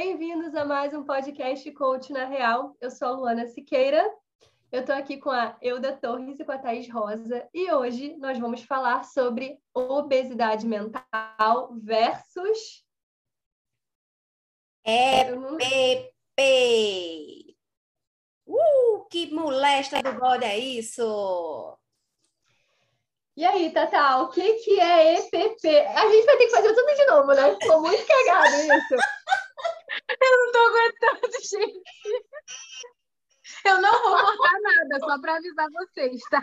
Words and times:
Bem-vindos 0.00 0.54
a 0.54 0.64
mais 0.64 0.94
um 0.94 1.02
podcast 1.02 1.68
Coach 1.72 2.12
na 2.12 2.24
Real. 2.24 2.76
Eu 2.80 2.88
sou 2.88 3.08
a 3.08 3.10
Luana 3.10 3.48
Siqueira. 3.48 4.08
Eu 4.70 4.82
estou 4.82 4.94
aqui 4.94 5.16
com 5.16 5.28
a 5.28 5.56
Euda 5.60 5.92
Torres 5.92 6.38
e 6.38 6.44
com 6.44 6.52
a 6.52 6.58
Thaís 6.58 6.88
Rosa 6.88 7.48
e 7.52 7.72
hoje 7.72 8.16
nós 8.16 8.38
vamos 8.38 8.62
falar 8.62 9.02
sobre 9.02 9.58
obesidade 9.74 10.64
mental 10.68 11.74
versus 11.82 12.86
EPP. 14.86 16.14
Uh, 18.46 19.04
que 19.10 19.34
molesta 19.34 20.00
do 20.00 20.12
bode 20.12 20.44
é 20.44 20.56
isso? 20.56 21.76
E 23.36 23.44
aí, 23.44 23.72
Tata, 23.72 24.18
o 24.18 24.30
que, 24.30 24.54
que 24.54 24.78
é 24.78 25.14
EPP? 25.14 25.66
A 25.66 26.08
gente 26.08 26.24
vai 26.24 26.36
ter 26.36 26.46
que 26.46 26.50
fazer 26.50 26.72
tudo 26.72 26.94
de 26.94 27.06
novo, 27.06 27.32
né? 27.32 27.56
Ficou 27.60 27.80
muito 27.80 28.06
cagado 28.06 28.54
isso. 28.54 29.17
Eu 30.08 30.38
não 30.38 30.52
tô 30.52 30.58
aguentando, 30.58 31.32
gente. 31.42 31.82
Eu 33.64 33.80
não 33.80 34.02
vou 34.02 34.16
cortar 34.16 34.60
nada, 34.60 35.00
só 35.00 35.20
para 35.20 35.36
avisar 35.36 35.68
vocês, 35.70 36.20
tá? 36.30 36.42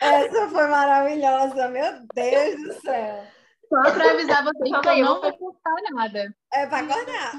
Essa 0.00 0.48
foi 0.48 0.66
maravilhosa, 0.66 1.68
meu 1.68 2.06
Deus 2.14 2.62
do 2.62 2.80
céu. 2.80 3.26
Só 3.68 3.82
para 3.92 4.10
avisar 4.12 4.42
vocês 4.44 4.80
que 4.80 4.88
eu 4.88 5.04
não 5.04 5.20
vou 5.20 5.36
cortar 5.36 5.74
nada. 5.92 6.34
É 6.52 6.66
para 6.66 6.86
cortar. 6.86 7.32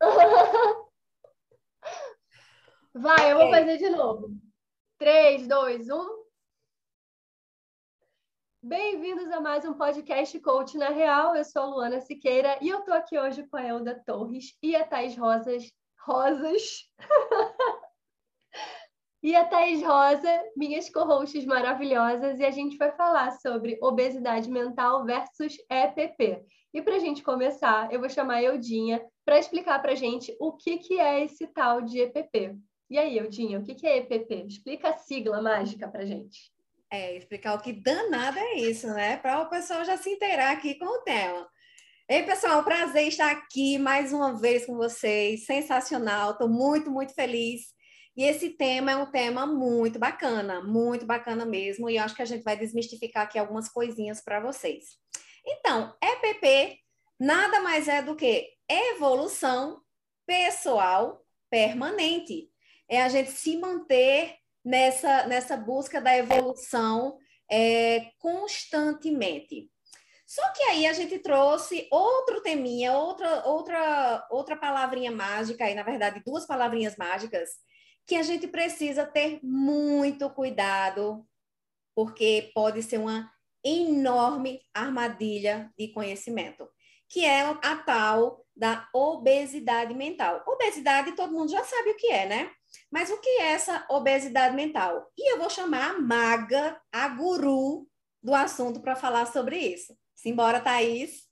Vai, 2.94 3.32
eu 3.32 3.38
vou 3.38 3.50
fazer 3.50 3.76
de 3.78 3.90
novo. 3.90 4.28
3, 4.98 5.46
2, 5.46 5.88
1. 5.88 6.27
Bem-vindos 8.68 9.30
a 9.32 9.40
mais 9.40 9.64
um 9.64 9.72
podcast 9.72 10.38
Coach 10.40 10.76
na 10.76 10.90
Real. 10.90 11.34
Eu 11.34 11.42
sou 11.42 11.62
a 11.62 11.64
Luana 11.64 12.02
Siqueira 12.02 12.58
e 12.60 12.68
eu 12.68 12.82
tô 12.82 12.92
aqui 12.92 13.18
hoje 13.18 13.42
com 13.48 13.56
a 13.56 13.62
Elda 13.62 13.98
Torres 14.04 14.58
e 14.62 14.76
a 14.76 14.84
Thais 14.84 15.16
Rosas. 15.16 15.72
Rosas. 15.98 16.86
e 19.22 19.34
a 19.34 19.46
Thais 19.46 19.82
Rosa, 19.82 20.44
minhas 20.54 20.90
co-hosts 20.90 21.46
maravilhosas, 21.46 22.38
e 22.38 22.44
a 22.44 22.50
gente 22.50 22.76
vai 22.76 22.92
falar 22.92 23.30
sobre 23.40 23.78
obesidade 23.80 24.50
mental 24.50 25.02
versus 25.06 25.56
EPP. 25.70 26.44
E 26.74 26.82
para 26.82 26.96
a 26.96 26.98
gente 26.98 27.22
começar, 27.22 27.90
eu 27.90 27.98
vou 27.98 28.10
chamar 28.10 28.34
a 28.34 28.42
Eudinha 28.42 29.02
para 29.24 29.38
explicar 29.38 29.80
para 29.80 29.92
a 29.92 29.96
gente 29.96 30.36
o 30.38 30.52
que, 30.52 30.76
que 30.76 31.00
é 31.00 31.24
esse 31.24 31.46
tal 31.46 31.80
de 31.80 32.00
EPP. 32.00 32.54
E 32.90 32.98
aí, 32.98 33.16
Eudinha, 33.16 33.60
o 33.60 33.64
que 33.64 33.86
é 33.86 33.96
EPP? 33.96 34.44
Explica 34.46 34.90
a 34.90 34.98
sigla 34.98 35.40
mágica 35.40 35.88
para 35.88 36.04
gente. 36.04 36.52
É, 36.90 37.16
explicar 37.16 37.54
o 37.54 37.60
que 37.60 37.72
danado 37.72 38.38
é 38.38 38.54
isso, 38.54 38.86
né? 38.88 39.18
Para 39.18 39.42
o 39.42 39.50
pessoal 39.50 39.84
já 39.84 39.96
se 39.96 40.10
inteirar 40.10 40.52
aqui 40.52 40.74
com 40.78 40.86
o 40.86 41.02
tema. 41.02 41.46
Ei, 42.08 42.22
pessoal, 42.22 42.64
prazer 42.64 43.08
estar 43.08 43.30
aqui 43.30 43.78
mais 43.78 44.12
uma 44.12 44.40
vez 44.40 44.64
com 44.64 44.74
vocês. 44.74 45.44
Sensacional, 45.44 46.30
estou 46.30 46.48
muito, 46.48 46.90
muito 46.90 47.12
feliz. 47.12 47.74
E 48.16 48.24
esse 48.24 48.50
tema 48.50 48.92
é 48.92 48.96
um 48.96 49.10
tema 49.10 49.46
muito 49.46 49.98
bacana, 49.98 50.62
muito 50.62 51.04
bacana 51.04 51.44
mesmo. 51.44 51.90
E 51.90 51.98
acho 51.98 52.14
que 52.14 52.22
a 52.22 52.24
gente 52.26 52.42
vai 52.42 52.56
desmistificar 52.56 53.24
aqui 53.24 53.38
algumas 53.38 53.68
coisinhas 53.68 54.22
para 54.22 54.40
vocês. 54.40 54.96
Então, 55.46 55.94
EPP 56.02 56.78
nada 57.20 57.60
mais 57.60 57.86
é 57.86 58.00
do 58.00 58.16
que 58.16 58.48
evolução 58.68 59.82
pessoal 60.26 61.22
permanente 61.50 62.50
é 62.88 63.02
a 63.02 63.08
gente 63.08 63.30
se 63.30 63.56
manter 63.58 64.36
nessa, 64.68 65.26
nessa 65.26 65.56
busca 65.56 65.98
da 65.98 66.14
evolução 66.14 67.16
é, 67.50 68.10
constantemente. 68.18 69.70
Só 70.26 70.46
que 70.52 70.62
aí 70.64 70.86
a 70.86 70.92
gente 70.92 71.18
trouxe 71.20 71.88
outro 71.90 72.42
teminha, 72.42 72.92
outra, 72.92 73.46
outra, 73.46 74.28
outra 74.30 74.56
palavrinha 74.58 75.10
mágica, 75.10 75.64
aí, 75.64 75.74
na 75.74 75.82
verdade, 75.82 76.22
duas 76.24 76.46
palavrinhas 76.46 76.96
mágicas, 76.98 77.48
que 78.06 78.14
a 78.14 78.22
gente 78.22 78.46
precisa 78.46 79.06
ter 79.06 79.40
muito 79.42 80.28
cuidado, 80.28 81.26
porque 81.94 82.50
pode 82.54 82.82
ser 82.82 82.98
uma 82.98 83.32
enorme 83.64 84.60
armadilha 84.74 85.72
de 85.78 85.88
conhecimento, 85.88 86.68
que 87.08 87.24
é 87.24 87.40
a 87.40 87.76
tal 87.76 88.44
da 88.58 88.88
obesidade 88.92 89.94
mental. 89.94 90.42
Obesidade, 90.46 91.12
todo 91.12 91.32
mundo 91.32 91.50
já 91.50 91.62
sabe 91.62 91.90
o 91.90 91.96
que 91.96 92.08
é, 92.08 92.26
né? 92.26 92.50
Mas 92.90 93.08
o 93.08 93.20
que 93.20 93.28
é 93.28 93.52
essa 93.52 93.86
obesidade 93.88 94.54
mental? 94.54 95.10
E 95.16 95.32
eu 95.32 95.38
vou 95.38 95.48
chamar 95.48 95.90
a 95.90 95.98
maga, 95.98 96.80
a 96.92 97.08
guru 97.08 97.86
do 98.20 98.34
assunto 98.34 98.80
para 98.80 98.96
falar 98.96 99.26
sobre 99.26 99.56
isso. 99.56 99.96
Simbora, 100.14 100.60
Thaís. 100.60 101.28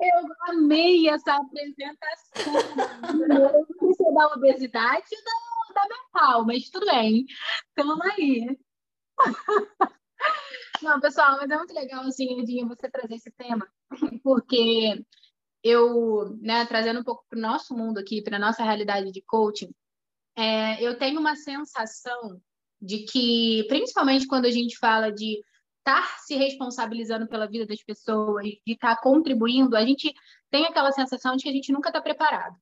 Eu 0.00 0.54
amei 0.54 1.08
essa 1.10 1.34
apresentação. 1.34 2.54
Eu 3.28 3.66
não 3.80 3.92
sei 3.92 4.14
da 4.14 4.28
obesidade 4.28 5.04
ou 5.12 5.74
da, 5.74 5.82
da 5.82 5.88
mental, 5.88 6.46
mas 6.46 6.70
tudo 6.70 6.86
bem. 6.86 7.26
Estamos 7.68 8.00
aí. 8.06 8.58
Não, 10.82 11.00
pessoal, 11.00 11.36
mas 11.36 11.50
é 11.50 11.56
muito 11.56 11.74
legal, 11.74 12.02
assim, 12.04 12.40
Edinha, 12.40 12.66
você 12.66 12.90
trazer 12.90 13.14
esse 13.14 13.30
tema, 13.32 13.66
porque 14.22 15.04
eu, 15.62 16.36
né, 16.40 16.64
trazendo 16.66 17.00
um 17.00 17.04
pouco 17.04 17.24
para 17.28 17.38
o 17.38 17.42
nosso 17.42 17.76
mundo 17.76 17.98
aqui, 17.98 18.22
para 18.22 18.36
a 18.36 18.40
nossa 18.40 18.62
realidade 18.62 19.12
de 19.12 19.22
coaching, 19.22 19.72
é, 20.36 20.82
eu 20.82 20.98
tenho 20.98 21.20
uma 21.20 21.36
sensação 21.36 22.40
de 22.80 23.04
que, 23.04 23.64
principalmente 23.68 24.26
quando 24.26 24.46
a 24.46 24.50
gente 24.50 24.78
fala 24.78 25.12
de 25.12 25.42
estar 25.78 26.18
se 26.20 26.34
responsabilizando 26.36 27.26
pela 27.26 27.46
vida 27.46 27.66
das 27.66 27.82
pessoas, 27.82 28.44
de 28.44 28.72
estar 28.72 28.96
contribuindo, 29.00 29.76
a 29.76 29.84
gente 29.84 30.14
tem 30.50 30.66
aquela 30.66 30.92
sensação 30.92 31.36
de 31.36 31.42
que 31.42 31.48
a 31.48 31.52
gente 31.52 31.72
nunca 31.72 31.90
está 31.90 32.00
preparado. 32.00 32.56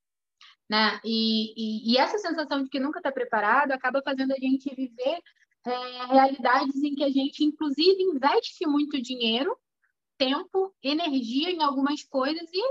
Né? 0.68 1.00
E, 1.04 1.54
e, 1.56 1.92
e, 1.92 1.98
essa 1.98 2.18
sensação 2.18 2.62
de 2.62 2.68
que 2.68 2.78
nunca 2.78 2.98
está 2.98 3.10
preparado 3.10 3.72
acaba 3.72 4.02
fazendo 4.02 4.32
a 4.32 4.38
gente 4.38 4.74
viver 4.74 5.18
é, 5.66 6.06
realidades 6.06 6.76
em 6.82 6.94
que 6.94 7.04
a 7.04 7.10
gente, 7.10 7.44
inclusive, 7.44 8.02
investe 8.02 8.66
muito 8.66 9.00
dinheiro, 9.00 9.56
tempo, 10.16 10.74
energia 10.82 11.50
em 11.50 11.62
algumas 11.62 12.02
coisas 12.02 12.48
e 12.52 12.62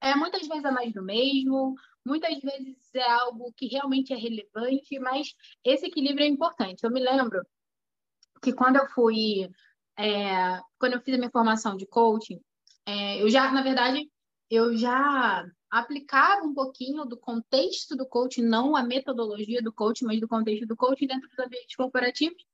é, 0.00 0.14
muitas 0.14 0.46
vezes 0.46 0.64
é 0.64 0.70
mais 0.70 0.92
do 0.92 1.02
mesmo, 1.02 1.74
muitas 2.04 2.38
vezes 2.40 2.76
é 2.94 3.10
algo 3.10 3.52
que 3.56 3.66
realmente 3.66 4.12
é 4.12 4.16
relevante, 4.16 4.98
mas 5.00 5.34
esse 5.64 5.86
equilíbrio 5.86 6.24
é 6.24 6.28
importante. 6.28 6.84
Eu 6.84 6.90
me 6.90 7.00
lembro 7.00 7.42
que 8.42 8.52
quando 8.52 8.76
eu 8.76 8.86
fui, 8.88 9.50
é, 9.98 10.60
quando 10.78 10.94
eu 10.94 11.00
fiz 11.00 11.14
a 11.14 11.18
minha 11.18 11.30
formação 11.30 11.76
de 11.76 11.86
coaching, 11.86 12.40
é, 12.86 13.22
eu 13.22 13.28
já, 13.28 13.50
na 13.50 13.62
verdade, 13.62 14.08
eu 14.48 14.76
já 14.76 15.44
aplicava 15.70 16.44
um 16.44 16.54
pouquinho 16.54 17.04
do 17.04 17.16
contexto 17.16 17.96
do 17.96 18.06
coaching, 18.06 18.42
não 18.42 18.76
a 18.76 18.82
metodologia 18.82 19.62
do 19.62 19.72
coaching, 19.72 20.04
mas 20.04 20.20
do 20.20 20.28
contexto 20.28 20.66
do 20.66 20.76
coaching 20.76 21.06
dentro 21.06 21.28
dos 21.28 21.38
ambientes 21.38 21.76
corporativos, 21.76 22.44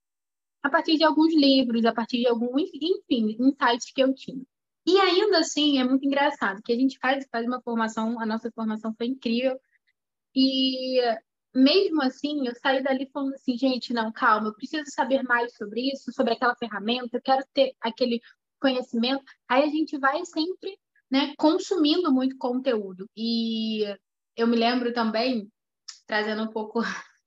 a 0.61 0.69
partir 0.69 0.97
de 0.97 1.03
alguns 1.03 1.33
livros, 1.33 1.85
a 1.85 1.93
partir 1.93 2.19
de 2.19 2.27
alguns, 2.27 2.69
enfim, 2.73 3.35
insights 3.39 3.91
que 3.93 4.01
eu 4.01 4.13
tinha. 4.13 4.43
E 4.85 4.99
ainda 4.99 5.39
assim, 5.39 5.79
é 5.79 5.83
muito 5.83 6.05
engraçado, 6.05 6.61
que 6.61 6.73
a 6.73 6.75
gente 6.75 6.97
faz, 6.99 7.25
faz 7.31 7.45
uma 7.45 7.61
formação, 7.61 8.19
a 8.19 8.25
nossa 8.25 8.51
formação 8.51 8.93
foi 8.97 9.07
incrível, 9.07 9.59
e 10.35 10.99
mesmo 11.53 12.01
assim, 12.01 12.47
eu 12.47 12.55
saí 12.55 12.81
dali 12.81 13.09
falando 13.13 13.35
assim, 13.35 13.57
gente, 13.57 13.93
não, 13.93 14.11
calma, 14.11 14.47
eu 14.47 14.55
preciso 14.55 14.89
saber 14.89 15.23
mais 15.23 15.55
sobre 15.55 15.91
isso, 15.91 16.11
sobre 16.11 16.33
aquela 16.33 16.55
ferramenta, 16.55 17.17
eu 17.17 17.21
quero 17.21 17.45
ter 17.53 17.75
aquele 17.79 18.19
conhecimento. 18.59 19.23
Aí 19.47 19.63
a 19.63 19.67
gente 19.67 19.97
vai 19.97 20.25
sempre, 20.25 20.77
né, 21.13 21.35
consumindo 21.37 22.11
muito 22.11 22.35
conteúdo. 22.39 23.07
E 23.15 23.83
eu 24.35 24.47
me 24.47 24.55
lembro 24.55 24.91
também, 24.91 25.47
trazendo 26.07 26.41
um 26.41 26.47
pouco 26.47 26.79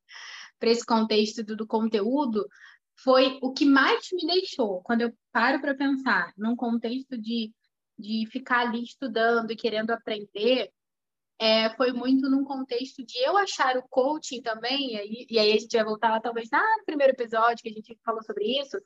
para 0.58 0.70
esse 0.70 0.84
contexto 0.84 1.44
do, 1.44 1.54
do 1.54 1.68
conteúdo, 1.68 2.48
foi 2.96 3.38
o 3.40 3.52
que 3.52 3.64
mais 3.64 4.08
me 4.12 4.26
deixou, 4.26 4.82
quando 4.82 5.02
eu 5.02 5.16
paro 5.30 5.60
para 5.60 5.76
pensar 5.76 6.32
num 6.36 6.56
contexto 6.56 7.16
de, 7.16 7.52
de 7.96 8.26
ficar 8.28 8.66
ali 8.66 8.82
estudando 8.82 9.52
e 9.52 9.56
querendo 9.56 9.92
aprender, 9.92 10.72
é, 11.38 11.70
foi 11.76 11.92
muito 11.92 12.28
num 12.28 12.42
contexto 12.42 13.04
de 13.04 13.18
eu 13.18 13.36
achar 13.36 13.76
o 13.76 13.86
coaching 13.88 14.42
também, 14.42 14.94
e 14.94 14.98
aí, 14.98 15.26
e 15.30 15.38
aí 15.38 15.52
a 15.52 15.58
gente 15.58 15.76
vai 15.76 15.84
voltar 15.84 16.10
lá 16.10 16.20
talvez 16.20 16.52
ah, 16.52 16.76
no 16.78 16.84
primeiro 16.84 17.12
episódio 17.12 17.62
que 17.62 17.68
a 17.68 17.72
gente 17.72 17.96
falou 18.04 18.22
sobre 18.24 18.60
isso, 18.60 18.80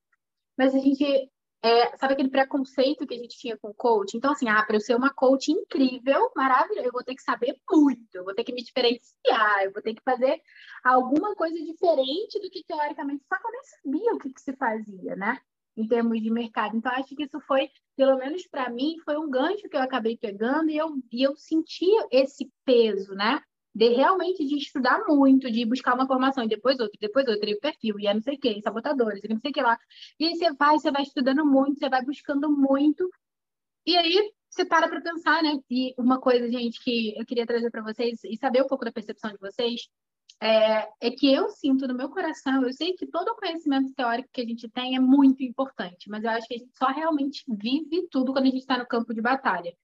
mas 0.59 0.75
a 0.75 0.79
gente 0.79 1.31
é, 1.63 1.97
sabe 1.99 2.15
aquele 2.15 2.31
preconceito 2.31 3.07
que 3.07 3.15
a 3.15 3.19
gente 3.19 3.39
tinha 3.39 3.57
com 3.59 3.73
coach? 3.75 4.17
Então, 4.17 4.33
assim, 4.33 4.49
ah, 4.49 4.65
para 4.65 4.77
eu 4.77 4.81
ser 4.81 4.95
uma 4.97 5.13
coach 5.13 5.53
incrível, 5.53 6.31
maravilhosa, 6.35 6.87
eu 6.87 6.93
vou 6.93 7.05
ter 7.05 7.15
que 7.15 7.23
saber 7.23 7.55
muito, 7.71 8.15
eu 8.15 8.25
vou 8.25 8.35
ter 8.35 8.45
que 8.45 8.53
me 8.53 8.63
diferenciar, 8.63 9.65
eu 9.65 9.73
vou 9.73 9.83
ter 9.83 9.95
que 9.95 10.03
fazer 10.03 10.41
alguma 10.83 11.35
coisa 11.35 11.57
diferente 11.57 12.41
do 12.41 12.51
que 12.51 12.65
teoricamente, 12.65 13.25
só 13.29 13.37
que 13.37 13.47
eu 13.47 13.53
nem 13.53 13.63
sabia 13.63 14.15
o 14.15 14.19
que, 14.19 14.33
que 14.33 14.41
se 14.41 14.57
fazia, 14.57 15.17
né? 15.17 15.39
Em 15.77 15.87
termos 15.87 16.21
de 16.21 16.31
mercado. 16.31 16.77
Então, 16.77 16.93
acho 16.93 17.15
que 17.15 17.25
isso 17.25 17.39
foi, 17.41 17.69
pelo 17.95 18.17
menos 18.17 18.47
para 18.47 18.71
mim, 18.71 18.97
foi 19.05 19.19
um 19.19 19.31
gancho 19.31 19.69
que 19.69 19.77
eu 19.77 19.83
acabei 19.83 20.17
pegando 20.17 20.71
e 20.71 20.79
eu, 20.79 20.89
e 21.13 21.23
eu 21.23 21.37
senti 21.37 21.87
esse 22.11 22.51
peso, 22.65 23.15
né? 23.15 23.41
De 23.75 23.89
realmente 23.91 24.45
de 24.45 24.57
estudar 24.57 25.05
muito, 25.07 25.51
de 25.51 25.65
buscar 25.65 25.95
uma 25.95 26.07
formação, 26.07 26.45
e 26.45 26.49
depois 26.49 26.79
outra, 26.81 26.97
depois 27.01 27.27
outra, 27.29 27.51
e 27.51 27.55
o 27.55 27.61
perfil, 27.61 27.99
e 28.01 28.07
é 28.07 28.15
não 28.15 28.23
sei 28.23 28.37
o 28.37 28.41
quê, 28.41 28.61
sabotadores, 28.63 29.23
e 29.23 29.29
não 29.29 29.39
sei 29.39 29.51
o 29.51 29.55
que 29.55 29.63
lá. 29.63 29.79
E 30.19 30.27
aí 30.27 30.37
você 30.37 30.53
vai, 30.55 30.79
você 30.79 30.91
vai 30.91 31.03
estudando 31.03 31.45
muito, 31.47 31.79
você 31.79 31.89
vai 31.89 32.05
buscando 32.05 32.51
muito, 32.51 33.09
e 33.87 33.97
aí 33.97 34.33
você 34.51 34.65
para 34.65 34.89
para 34.89 35.01
pensar, 35.01 35.43
né? 35.43 35.59
E 35.71 35.95
uma 35.99 36.21
coisa, 36.21 36.51
gente, 36.51 36.83
que 36.83 37.17
eu 37.19 37.25
queria 37.25 37.47
trazer 37.47 37.71
para 37.71 37.83
vocês, 37.83 38.23
e 38.25 38.37
saber 38.37 38.63
um 38.63 38.67
pouco 38.67 38.85
da 38.85 38.93
percepção 38.93 39.31
de 39.31 39.39
vocês, 39.39 39.89
é, 40.43 40.89
é, 41.01 41.11
que 41.11 41.33
eu 41.33 41.51
sinto 41.51 41.87
no 41.87 41.95
meu 41.95 42.09
coração, 42.09 42.63
eu 42.65 42.73
sei 42.73 42.95
que 42.95 43.07
todo 43.07 43.29
o 43.29 43.37
conhecimento 43.37 43.93
teórico 43.95 44.31
que 44.33 44.41
a 44.41 44.45
gente 44.47 44.69
tem 44.71 44.97
é 44.97 45.01
muito 45.01 45.43
importante, 45.43 46.09
mas 46.09 46.25
eu 46.25 46.31
acho 46.31 46.49
que 46.49 46.55
a 46.55 46.59
gente 46.59 46.77
só 46.77 46.87
realmente 46.87 47.45
vive 47.47 48.09
tudo 48.11 48.33
quando 48.33 48.47
a 48.47 48.51
gente 48.51 48.61
está 48.61 48.79
no 48.79 48.87
campo 48.87 49.13
de 49.13 49.21
batalha. 49.21 49.75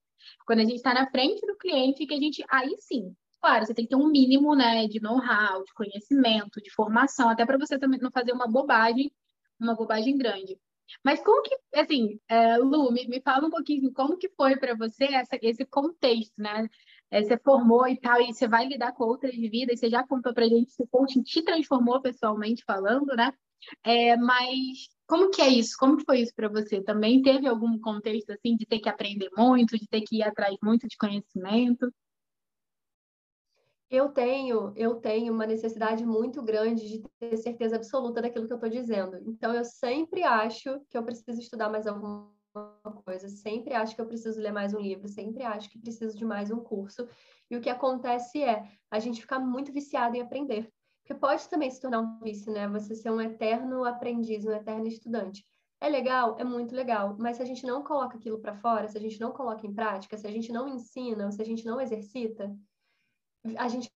Quando 0.46 0.60
a 0.60 0.62
gente 0.62 0.76
está 0.76 0.94
na 0.94 1.10
frente 1.10 1.46
do 1.46 1.56
cliente, 1.56 2.06
que 2.06 2.14
a 2.14 2.18
gente, 2.18 2.44
aí 2.48 2.74
sim, 2.80 3.14
claro, 3.40 3.66
você 3.66 3.74
tem 3.74 3.84
que 3.84 3.90
ter 3.90 3.96
um 3.96 4.08
mínimo, 4.08 4.54
né, 4.54 4.86
de 4.86 5.00
know-how, 5.00 5.64
de 5.64 5.72
conhecimento, 5.74 6.60
de 6.62 6.70
formação, 6.70 7.28
até 7.28 7.44
para 7.46 7.58
você 7.58 7.78
também 7.78 8.00
não 8.00 8.10
fazer 8.10 8.32
uma 8.32 8.46
bobagem, 8.48 9.10
uma 9.60 9.74
bobagem 9.74 10.16
grande. 10.16 10.58
Mas 11.04 11.22
como 11.22 11.42
que, 11.42 11.56
assim, 11.74 12.18
é, 12.28 12.58
Lu, 12.58 12.92
me, 12.92 13.06
me 13.08 13.20
fala 13.20 13.46
um 13.46 13.50
pouquinho 13.50 13.92
como 13.92 14.16
que 14.16 14.28
foi 14.36 14.56
para 14.56 14.74
você 14.76 15.04
essa, 15.04 15.36
esse 15.42 15.64
contexto, 15.66 16.34
né? 16.38 16.68
É, 17.10 17.22
você 17.22 17.38
formou 17.38 17.86
e 17.88 17.98
tal, 17.98 18.20
e 18.20 18.32
você 18.32 18.48
vai 18.48 18.66
lidar 18.66 18.92
com 18.92 19.04
outras 19.04 19.34
vidas, 19.34 19.78
você 19.80 19.88
já 19.90 20.06
contou 20.06 20.34
pra 20.34 20.48
gente 20.48 20.72
se 20.72 20.82
o 20.82 20.86
coaching 20.88 21.22
te 21.22 21.42
transformou 21.42 22.00
pessoalmente 22.00 22.64
falando, 22.64 23.14
né? 23.16 23.32
É, 23.84 24.16
mas 24.16 24.88
como 25.06 25.30
que 25.30 25.40
é 25.40 25.48
isso? 25.48 25.76
Como 25.78 25.96
que 25.96 26.04
foi 26.04 26.20
isso 26.20 26.34
para 26.34 26.48
você? 26.48 26.82
Também 26.82 27.22
teve 27.22 27.46
algum 27.46 27.78
contexto 27.78 28.30
assim 28.30 28.56
de 28.56 28.66
ter 28.66 28.80
que 28.80 28.88
aprender 28.88 29.28
muito, 29.36 29.78
de 29.78 29.86
ter 29.88 30.02
que 30.02 30.16
ir 30.18 30.22
atrás 30.22 30.56
muito 30.62 30.86
de 30.88 30.96
conhecimento? 30.96 31.92
Eu 33.88 34.08
tenho, 34.08 34.72
eu 34.74 34.96
tenho 34.96 35.32
uma 35.32 35.46
necessidade 35.46 36.04
muito 36.04 36.42
grande 36.42 36.88
de 36.88 37.02
ter 37.20 37.36
certeza 37.36 37.76
absoluta 37.76 38.20
daquilo 38.20 38.46
que 38.46 38.52
eu 38.52 38.56
estou 38.56 38.70
dizendo. 38.70 39.18
Então, 39.24 39.54
eu 39.54 39.64
sempre 39.64 40.24
acho 40.24 40.80
que 40.90 40.98
eu 40.98 41.04
preciso 41.04 41.40
estudar 41.40 41.70
mais 41.70 41.86
alguma 41.86 42.32
coisa, 43.04 43.28
sempre 43.28 43.74
acho 43.74 43.94
que 43.94 44.00
eu 44.00 44.06
preciso 44.06 44.40
ler 44.40 44.52
mais 44.52 44.74
um 44.74 44.80
livro, 44.80 45.06
sempre 45.08 45.44
acho 45.44 45.70
que 45.70 45.78
preciso 45.78 46.16
de 46.16 46.24
mais 46.24 46.50
um 46.50 46.58
curso. 46.58 47.06
E 47.48 47.56
o 47.56 47.60
que 47.60 47.70
acontece 47.70 48.42
é 48.42 48.68
a 48.90 48.98
gente 48.98 49.20
ficar 49.20 49.38
muito 49.38 49.72
viciado 49.72 50.16
em 50.16 50.20
aprender. 50.20 50.72
Porque 51.00 51.14
pode 51.14 51.48
também 51.48 51.70
se 51.70 51.80
tornar 51.80 52.00
um 52.00 52.18
vício, 52.18 52.52
né? 52.52 52.66
Você 52.68 52.96
ser 52.96 53.12
um 53.12 53.20
eterno 53.20 53.84
aprendiz, 53.84 54.44
um 54.44 54.50
eterno 54.50 54.88
estudante. 54.88 55.46
É 55.80 55.88
legal, 55.88 56.36
é 56.38 56.42
muito 56.42 56.74
legal, 56.74 57.14
mas 57.18 57.36
se 57.36 57.42
a 57.42 57.46
gente 57.46 57.64
não 57.64 57.84
coloca 57.84 58.16
aquilo 58.16 58.40
para 58.40 58.56
fora, 58.56 58.88
se 58.88 58.96
a 58.96 59.00
gente 59.00 59.20
não 59.20 59.30
coloca 59.30 59.64
em 59.64 59.72
prática, 59.72 60.16
se 60.16 60.26
a 60.26 60.30
gente 60.30 60.50
não 60.50 60.66
ensina, 60.66 61.30
se 61.30 61.40
a 61.40 61.44
gente 61.44 61.64
não 61.64 61.80
exercita, 61.80 62.52
a 63.56 63.68
gente 63.68 63.90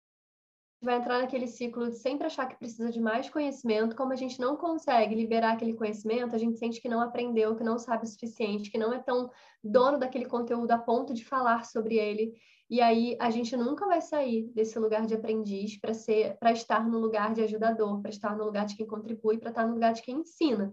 vai 0.82 0.96
entrar 0.96 1.18
naquele 1.18 1.46
ciclo 1.46 1.90
de 1.90 1.96
sempre 1.96 2.26
achar 2.26 2.46
que 2.46 2.56
precisa 2.56 2.90
de 2.90 3.00
mais 3.00 3.28
conhecimento, 3.28 3.94
como 3.94 4.12
a 4.12 4.16
gente 4.16 4.40
não 4.40 4.56
consegue 4.56 5.14
liberar 5.14 5.52
aquele 5.52 5.74
conhecimento, 5.74 6.34
a 6.34 6.38
gente 6.38 6.58
sente 6.58 6.80
que 6.80 6.88
não 6.88 7.00
aprendeu, 7.00 7.54
que 7.54 7.62
não 7.62 7.78
sabe 7.78 8.04
o 8.04 8.08
suficiente, 8.08 8.70
que 8.70 8.78
não 8.78 8.92
é 8.92 8.98
tão 8.98 9.30
dono 9.62 9.98
daquele 9.98 10.24
conteúdo 10.24 10.70
a 10.70 10.78
ponto 10.78 11.12
de 11.12 11.24
falar 11.24 11.66
sobre 11.66 11.96
ele. 11.98 12.32
E 12.70 12.80
aí 12.80 13.16
a 13.20 13.30
gente 13.30 13.54
nunca 13.56 13.86
vai 13.86 14.00
sair 14.00 14.48
desse 14.54 14.78
lugar 14.78 15.04
de 15.04 15.14
aprendiz 15.14 15.78
para 15.78 15.92
ser, 15.92 16.38
para 16.38 16.52
estar 16.52 16.88
no 16.88 16.98
lugar 16.98 17.34
de 17.34 17.42
ajudador, 17.42 18.00
para 18.00 18.10
estar 18.10 18.34
no 18.36 18.44
lugar 18.44 18.64
de 18.64 18.76
quem 18.76 18.86
contribui, 18.86 19.38
para 19.38 19.50
estar 19.50 19.66
no 19.66 19.74
lugar 19.74 19.92
de 19.92 20.00
quem 20.00 20.20
ensina. 20.20 20.72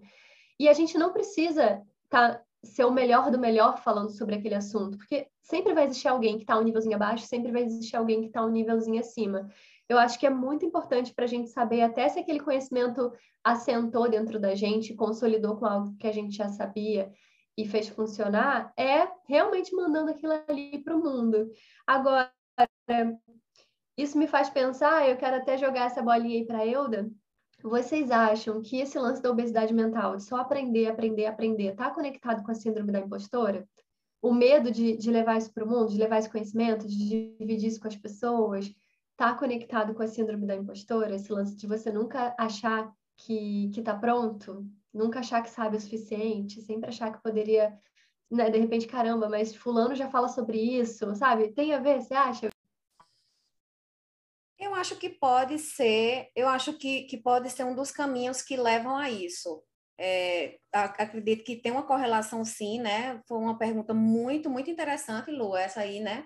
E 0.59 0.69
a 0.69 0.73
gente 0.73 0.97
não 0.97 1.11
precisa 1.11 1.83
tá, 2.09 2.41
ser 2.63 2.85
o 2.85 2.91
melhor 2.91 3.31
do 3.31 3.39
melhor 3.39 3.77
falando 3.77 4.09
sobre 4.09 4.35
aquele 4.35 4.55
assunto, 4.55 4.97
porque 4.97 5.27
sempre 5.41 5.73
vai 5.73 5.85
existir 5.85 6.07
alguém 6.07 6.37
que 6.37 6.43
está 6.43 6.57
um 6.57 6.63
nívelzinho 6.63 6.95
abaixo, 6.95 7.25
sempre 7.25 7.51
vai 7.51 7.63
existir 7.63 7.95
alguém 7.95 8.21
que 8.21 8.27
está 8.27 8.43
um 8.43 8.49
nívelzinho 8.49 8.99
acima. 8.99 9.49
Eu 9.87 9.97
acho 9.97 10.19
que 10.19 10.25
é 10.25 10.29
muito 10.29 10.65
importante 10.65 11.13
para 11.13 11.25
a 11.25 11.27
gente 11.27 11.49
saber 11.49 11.81
até 11.81 12.09
se 12.09 12.19
aquele 12.19 12.39
conhecimento 12.39 13.11
assentou 13.43 14.09
dentro 14.09 14.39
da 14.39 14.53
gente, 14.53 14.93
consolidou 14.93 15.55
com 15.55 15.65
algo 15.65 15.95
que 15.97 16.07
a 16.07 16.11
gente 16.11 16.35
já 16.35 16.49
sabia 16.49 17.11
e 17.57 17.65
fez 17.65 17.87
funcionar, 17.87 18.71
é 18.77 19.07
realmente 19.27 19.73
mandando 19.73 20.11
aquilo 20.11 20.33
ali 20.47 20.77
para 20.83 20.95
o 20.95 21.01
mundo. 21.01 21.49
Agora, 21.87 22.31
isso 23.97 24.17
me 24.17 24.27
faz 24.27 24.49
pensar, 24.49 25.09
eu 25.09 25.17
quero 25.17 25.37
até 25.37 25.57
jogar 25.57 25.85
essa 25.85 26.03
bolinha 26.03 26.39
aí 26.39 26.45
para 26.45 26.59
a 26.59 26.67
Euda, 26.67 27.09
vocês 27.61 28.11
acham 28.11 28.61
que 28.61 28.77
esse 28.77 28.97
lance 28.99 29.21
da 29.21 29.31
obesidade 29.31 29.73
mental, 29.73 30.15
de 30.15 30.23
só 30.23 30.37
aprender, 30.37 30.87
aprender, 30.87 31.25
aprender, 31.25 31.71
está 31.71 31.89
conectado 31.89 32.43
com 32.43 32.51
a 32.51 32.55
síndrome 32.55 32.91
da 32.91 32.99
impostora? 32.99 33.67
O 34.21 34.33
medo 34.33 34.71
de, 34.71 34.95
de 34.95 35.11
levar 35.11 35.37
isso 35.37 35.53
para 35.53 35.63
o 35.63 35.67
mundo, 35.67 35.91
de 35.91 35.97
levar 35.97 36.19
esse 36.19 36.29
conhecimento, 36.29 36.87
de 36.87 37.35
dividir 37.37 37.67
isso 37.67 37.79
com 37.79 37.87
as 37.87 37.95
pessoas, 37.95 38.71
está 39.11 39.33
conectado 39.33 39.93
com 39.93 40.03
a 40.03 40.07
síndrome 40.07 40.45
da 40.45 40.55
impostora? 40.55 41.15
Esse 41.15 41.31
lance 41.31 41.55
de 41.55 41.67
você 41.67 41.91
nunca 41.91 42.35
achar 42.37 42.91
que 43.15 43.71
está 43.75 43.95
pronto, 43.95 44.65
nunca 44.93 45.19
achar 45.19 45.41
que 45.41 45.49
sabe 45.49 45.77
o 45.77 45.81
suficiente, 45.81 46.61
sempre 46.61 46.89
achar 46.89 47.11
que 47.11 47.21
poderia, 47.21 47.77
né, 48.29 48.49
de 48.49 48.59
repente, 48.59 48.87
caramba, 48.87 49.27
mas 49.27 49.55
fulano 49.55 49.95
já 49.95 50.09
fala 50.09 50.27
sobre 50.27 50.59
isso, 50.59 51.13
sabe? 51.15 51.51
Tem 51.53 51.73
a 51.73 51.79
ver, 51.79 52.01
você 52.01 52.13
acha? 52.13 52.49
Acho 54.77 54.95
que 54.95 55.09
pode 55.09 55.57
ser, 55.57 56.29
eu 56.35 56.47
acho 56.47 56.73
que, 56.73 57.03
que 57.03 57.17
pode 57.17 57.49
ser 57.49 57.63
um 57.63 57.75
dos 57.75 57.91
caminhos 57.91 58.43
que 58.43 58.55
levam 58.55 58.95
a 58.95 59.09
isso. 59.09 59.63
É, 59.99 60.59
acredito 60.71 61.43
que 61.43 61.55
tem 61.55 61.71
uma 61.71 61.87
correlação 61.87 62.45
sim, 62.45 62.79
né? 62.79 63.19
Foi 63.27 63.39
uma 63.39 63.57
pergunta 63.57 63.91
muito, 63.91 64.51
muito 64.51 64.69
interessante, 64.69 65.31
Lu, 65.31 65.57
essa 65.57 65.81
aí, 65.81 65.99
né? 65.99 66.25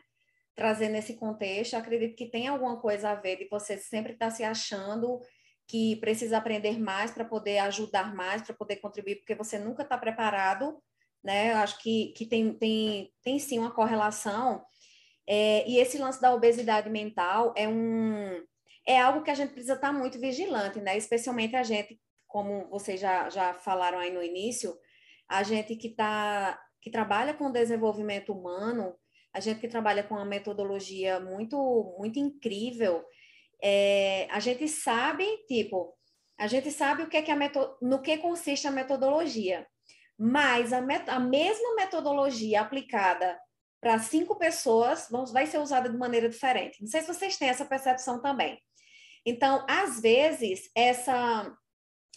Trazendo 0.53 0.97
esse 0.97 1.13
contexto, 1.15 1.75
acredito 1.75 2.17
que 2.17 2.29
tem 2.29 2.49
alguma 2.49 2.77
coisa 2.81 3.11
a 3.11 3.15
ver 3.15 3.37
de 3.37 3.47
você 3.47 3.77
sempre 3.77 4.13
estar 4.13 4.25
tá 4.27 4.31
se 4.31 4.43
achando 4.43 5.21
que 5.65 5.95
precisa 5.95 6.37
aprender 6.37 6.77
mais 6.77 7.11
para 7.11 7.23
poder 7.23 7.59
ajudar 7.59 8.13
mais, 8.13 8.41
para 8.41 8.53
poder 8.53 8.75
contribuir, 8.77 9.15
porque 9.15 9.33
você 9.33 9.57
nunca 9.57 9.83
está 9.83 9.97
preparado, 9.97 10.77
né? 11.23 11.53
Eu 11.53 11.57
acho 11.59 11.79
que, 11.79 12.07
que 12.17 12.25
tem, 12.25 12.53
tem, 12.53 13.13
tem 13.23 13.39
sim 13.39 13.59
uma 13.59 13.71
correlação 13.71 14.61
é, 15.33 15.65
e 15.65 15.77
esse 15.77 15.97
lance 15.97 16.19
da 16.19 16.33
obesidade 16.33 16.89
mental 16.89 17.53
é 17.55 17.65
um 17.65 18.43
é 18.85 18.99
algo 18.99 19.23
que 19.23 19.31
a 19.31 19.33
gente 19.33 19.53
precisa 19.53 19.75
estar 19.75 19.93
muito 19.93 20.19
vigilante, 20.19 20.81
né? 20.81 20.97
Especialmente 20.97 21.55
a 21.55 21.63
gente, 21.63 21.97
como 22.27 22.67
vocês 22.69 22.99
já, 22.99 23.29
já 23.29 23.53
falaram 23.53 23.97
aí 23.97 24.11
no 24.11 24.21
início, 24.21 24.77
a 25.29 25.41
gente 25.43 25.77
que 25.77 25.87
tá, 25.95 26.59
que 26.81 26.91
trabalha 26.91 27.33
com 27.33 27.49
desenvolvimento 27.49 28.33
humano, 28.33 28.93
a 29.33 29.39
gente 29.39 29.61
que 29.61 29.69
trabalha 29.69 30.03
com 30.03 30.15
uma 30.15 30.25
metodologia 30.25 31.17
muito 31.21 31.95
muito 31.97 32.19
incrível, 32.19 33.01
é, 33.63 34.27
a 34.31 34.39
gente 34.41 34.67
sabe, 34.67 35.25
tipo, 35.47 35.95
a 36.37 36.47
gente 36.47 36.71
sabe 36.71 37.03
o 37.03 37.07
que 37.07 37.15
é 37.15 37.21
que 37.21 37.31
a 37.31 37.37
meto, 37.37 37.77
no 37.81 38.01
que 38.01 38.17
consiste 38.17 38.67
a 38.67 38.71
metodologia, 38.71 39.65
mas 40.19 40.73
a, 40.73 40.81
met, 40.81 41.09
a 41.09 41.21
mesma 41.21 41.75
metodologia 41.75 42.59
aplicada 42.59 43.39
para 43.81 43.97
cinco 43.97 44.35
pessoas 44.35 45.09
vai 45.33 45.47
ser 45.47 45.57
usada 45.57 45.89
de 45.89 45.97
maneira 45.97 46.29
diferente. 46.29 46.79
Não 46.81 46.87
sei 46.87 47.01
se 47.01 47.07
vocês 47.07 47.35
têm 47.35 47.49
essa 47.49 47.65
percepção 47.65 48.21
também. 48.21 48.61
Então, 49.25 49.65
às 49.67 49.99
vezes, 49.99 50.69
essa. 50.75 51.51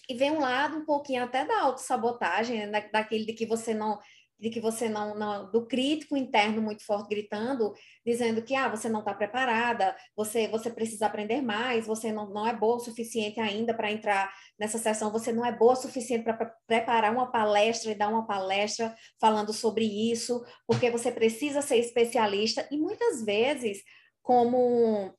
E 0.06 0.14
vem 0.14 0.32
um 0.32 0.40
lado 0.40 0.76
um 0.76 0.84
pouquinho 0.84 1.24
até 1.24 1.46
da 1.46 1.62
autossabotagem, 1.62 2.66
né? 2.66 2.90
daquele 2.92 3.24
de 3.24 3.32
que 3.32 3.46
você 3.46 3.72
não 3.72 3.98
de 4.38 4.50
que 4.50 4.60
você 4.60 4.88
não, 4.88 5.14
não, 5.14 5.50
do 5.50 5.66
crítico 5.66 6.16
interno 6.16 6.60
muito 6.60 6.84
forte 6.84 7.08
gritando, 7.08 7.72
dizendo 8.04 8.42
que 8.42 8.54
ah, 8.54 8.68
você 8.68 8.88
não 8.88 9.00
está 9.00 9.14
preparada, 9.14 9.96
você 10.16 10.48
você 10.48 10.70
precisa 10.70 11.06
aprender 11.06 11.40
mais, 11.40 11.86
você 11.86 12.12
não, 12.12 12.28
não 12.30 12.46
é 12.46 12.54
boa 12.54 12.76
o 12.76 12.80
suficiente 12.80 13.40
ainda 13.40 13.72
para 13.72 13.90
entrar 13.90 14.32
nessa 14.58 14.78
sessão, 14.78 15.10
você 15.10 15.32
não 15.32 15.44
é 15.44 15.52
boa 15.52 15.72
o 15.72 15.76
suficiente 15.76 16.24
para 16.24 16.54
preparar 16.66 17.12
uma 17.12 17.30
palestra 17.30 17.92
e 17.92 17.94
dar 17.94 18.08
uma 18.08 18.26
palestra 18.26 18.94
falando 19.20 19.52
sobre 19.52 19.84
isso, 19.84 20.44
porque 20.66 20.90
você 20.90 21.10
precisa 21.10 21.62
ser 21.62 21.76
especialista. 21.78 22.66
E 22.70 22.76
muitas 22.76 23.24
vezes, 23.24 23.82
como 24.22 25.14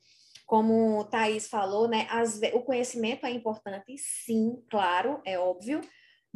como 0.45 1.03
Thaís 1.05 1.47
falou, 1.47 1.87
né, 1.87 2.07
as, 2.09 2.39
o 2.53 2.61
conhecimento 2.61 3.25
é 3.25 3.31
importante, 3.31 3.97
sim, 3.97 4.63
claro, 4.69 5.19
é 5.25 5.39
óbvio, 5.39 5.81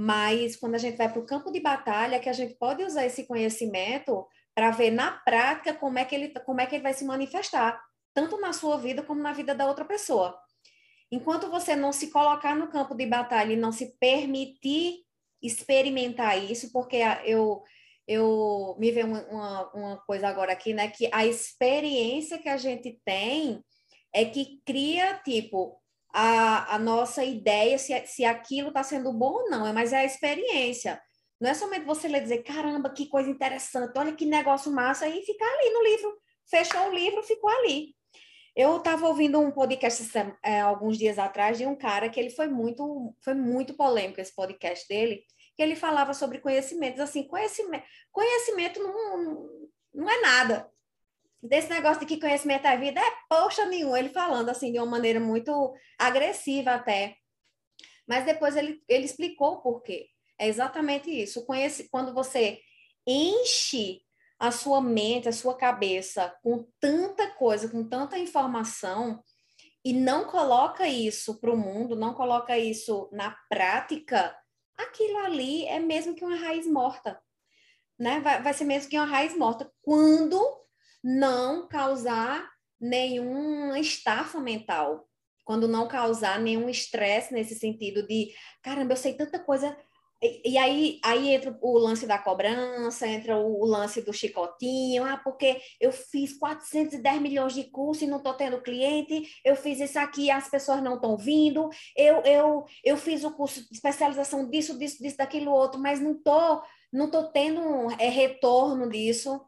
mas 0.02 0.56
quando 0.56 0.76
a 0.76 0.78
gente 0.78 0.96
vai 0.96 1.12
para 1.12 1.20
o 1.20 1.26
campo 1.26 1.52
de 1.52 1.60
batalha, 1.60 2.22
que 2.22 2.30
a 2.30 2.34
gente 2.34 2.54
pode 2.54 2.82
usar 2.86 3.06
esse 3.06 3.28
conhecimento 3.28 4.26
para 4.56 4.72
ver 4.72 4.92
na 4.92 5.12
prática 5.12 5.74
como 5.74 6.00
é, 6.00 6.06
que 6.06 6.16
ele, 6.16 6.30
como 6.46 6.62
é 6.62 6.66
que 6.66 6.74
ele 6.74 6.84
vai 6.84 6.94
se 6.94 7.04
manifestar, 7.04 7.78
tanto 8.14 8.40
na 8.40 8.54
sua 8.54 8.78
vida 8.78 9.04
como 9.04 9.22
na 9.22 9.34
vida 9.34 9.54
da 9.54 9.68
outra 9.68 9.84
pessoa. 9.84 10.40
Enquanto 11.12 11.50
você 11.50 11.76
não 11.76 11.92
se 11.92 12.12
colocar 12.12 12.56
no 12.56 12.70
campo 12.70 12.96
de 12.96 13.06
batalha 13.06 13.52
e 13.52 13.58
não 13.58 13.74
se 13.74 13.98
permitir 14.00 15.00
experimentar 15.44 16.42
isso, 16.42 16.72
porque 16.72 17.02
eu 17.26 17.62
eu 18.08 18.78
me 18.80 18.92
veio 18.92 19.06
uma, 19.06 19.70
uma 19.74 19.98
coisa 19.98 20.30
agora 20.30 20.54
aqui, 20.54 20.74
né, 20.74 20.88
que 20.88 21.10
a 21.12 21.26
experiência 21.26 22.40
que 22.40 22.48
a 22.48 22.58
gente 22.58 23.00
tem 23.04 23.62
é 24.14 24.24
que 24.24 24.62
cria, 24.66 25.22
tipo, 25.26 25.78
a, 26.14 26.76
a 26.76 26.80
nossa 26.80 27.24
ideia 27.24 27.78
se, 27.78 28.06
se 28.08 28.26
aquilo 28.26 28.70
está 28.70 28.84
sendo 28.84 29.14
bom 29.14 29.32
ou 29.32 29.50
não, 29.50 29.66
é 29.66 29.74
mas 29.74 29.94
é 29.94 29.98
a 29.98 30.06
experiência. 30.06 31.02
Não 31.40 31.50
é 31.50 31.54
somente 31.54 31.86
você 31.86 32.08
ler 32.08 32.22
dizer, 32.22 32.44
caramba, 32.44 32.90
que 32.90 33.08
coisa 33.08 33.30
interessante, 33.30 33.98
olha 33.98 34.14
que 34.14 34.26
negócio 34.26 34.72
massa, 34.72 35.08
e 35.08 35.22
ficar 35.24 35.46
ali 35.46 35.70
no 35.72 35.84
livro. 35.84 36.18
Fechou 36.50 36.90
o 36.90 36.94
livro, 36.94 37.24
ficou 37.24 37.50
ali. 37.50 37.96
Eu 38.56 38.78
estava 38.78 39.08
ouvindo 39.08 39.40
um 39.40 39.52
podcast 39.52 40.04
é, 40.44 40.60
alguns 40.60 40.98
dias 40.98 41.18
atrás 41.18 41.58
de 41.58 41.66
um 41.66 41.76
cara 41.76 42.10
que 42.10 42.20
ele 42.20 42.30
foi 42.30 42.48
muito, 42.48 43.16
foi 43.24 43.34
muito 43.34 43.74
polêmico 43.74 44.20
esse 44.20 44.36
podcast 44.36 44.86
dele, 44.88 45.24
que 45.56 45.64
ele 45.64 45.76
falava 45.76 46.14
sobre 46.14 46.40
conhecimentos, 46.40 47.00
assim, 47.00 47.24
conhecimento, 47.24 47.84
conhecimento 48.12 48.82
não, 48.82 49.50
não 49.94 50.10
é 50.10 50.22
nada. 50.22 50.70
Desse 51.42 51.70
negócio 51.70 52.02
de 52.02 52.06
que 52.06 52.20
conhecimento 52.20 52.68
é 52.68 52.78
vida, 52.78 53.00
é 53.00 53.12
poxa 53.30 53.66
nenhum, 53.66 53.96
ele 53.96 54.10
falando 54.10 54.50
assim 54.50 54.72
de 54.72 54.78
uma 54.78 54.86
maneira 54.86 55.20
muito 55.20 55.74
agressiva 55.98 56.72
até. 56.72 57.16
Mas 58.08 58.26
depois 58.26 58.56
ele, 58.56 58.84
ele 58.88 59.06
explicou 59.06 59.54
o 59.54 59.62
porquê. 59.62 60.10
É 60.38 60.48
exatamente 60.48 61.10
isso. 61.10 61.46
Conhece, 61.46 61.88
quando 61.90 62.14
você 62.14 62.60
enche 63.06 64.02
a 64.40 64.52
sua 64.52 64.82
mente, 64.82 65.28
a 65.28 65.34
sua 65.34 65.56
cabeça 65.56 66.34
com 66.42 66.66
tanta 66.80 67.30
coisa, 67.32 67.70
com 67.70 67.88
tanta 67.88 68.18
informação 68.18 69.22
e 69.84 69.94
não 69.94 70.26
coloca 70.26 70.88
isso 70.88 71.40
para 71.40 71.52
o 71.52 71.58
mundo, 71.58 71.96
não 71.96 72.14
coloca 72.14 72.58
isso 72.58 73.10
na 73.12 73.36
prática, 73.50 74.36
aquilo 74.78 75.18
ali 75.20 75.66
é 75.66 75.80
mesmo 75.80 76.16
que 76.16 76.24
uma 76.24 76.36
raiz 76.36 76.66
morta, 76.66 77.22
né? 77.98 78.20
Vai, 78.22 78.42
vai 78.42 78.54
ser 78.54 78.64
mesmo 78.64 78.90
que 78.90 78.98
uma 78.98 79.06
raiz 79.06 79.38
morta 79.38 79.72
quando 79.82 80.40
não 81.04 81.68
causar 81.68 82.50
nenhuma 82.80 83.80
estafa 83.80 84.40
mental, 84.40 85.08
quando 85.44 85.68
não 85.68 85.88
causar 85.88 86.40
nenhum 86.40 86.70
estresse 86.70 87.34
nesse 87.34 87.56
sentido 87.56 88.06
de, 88.06 88.34
caramba, 88.62 88.94
eu 88.94 88.98
sei 88.98 89.14
tanta 89.14 89.40
coisa, 89.40 89.76
e, 90.22 90.58
aí, 90.58 91.00
aí 91.02 91.30
entra 91.30 91.58
o 91.62 91.78
lance 91.78 92.06
da 92.06 92.18
cobrança, 92.18 93.08
entra 93.08 93.38
o, 93.38 93.66
lance 93.66 94.02
do 94.02 94.12
chicotinho, 94.12 95.06
ah, 95.06 95.16
porque 95.16 95.62
eu 95.80 95.94
fiz 95.94 96.38
410 96.38 97.22
milhões 97.22 97.54
de 97.54 97.64
cursos 97.64 98.04
e 98.04 98.08
não 98.08 98.18
estou 98.18 98.34
tendo 98.34 98.62
cliente, 98.62 99.40
eu 99.46 99.56
fiz 99.56 99.80
isso 99.80 99.98
aqui 99.98 100.30
as 100.30 100.50
pessoas 100.50 100.84
não 100.84 100.96
estão 100.96 101.16
vindo, 101.16 101.70
eu, 101.96 102.22
eu, 102.24 102.66
eu 102.84 102.98
fiz 102.98 103.24
o 103.24 103.32
curso 103.32 103.62
de 103.62 103.74
especialização 103.74 104.50
disso, 104.50 104.78
disso, 104.78 105.02
disso, 105.02 105.18
daquilo 105.18 105.54
outro, 105.54 105.80
mas 105.80 106.02
não 106.02 106.12
estou 106.12 106.62
não 106.92 107.10
tô 107.10 107.26
tendo 107.32 107.62
é, 108.00 108.10
retorno 108.10 108.90
disso. 108.90 109.40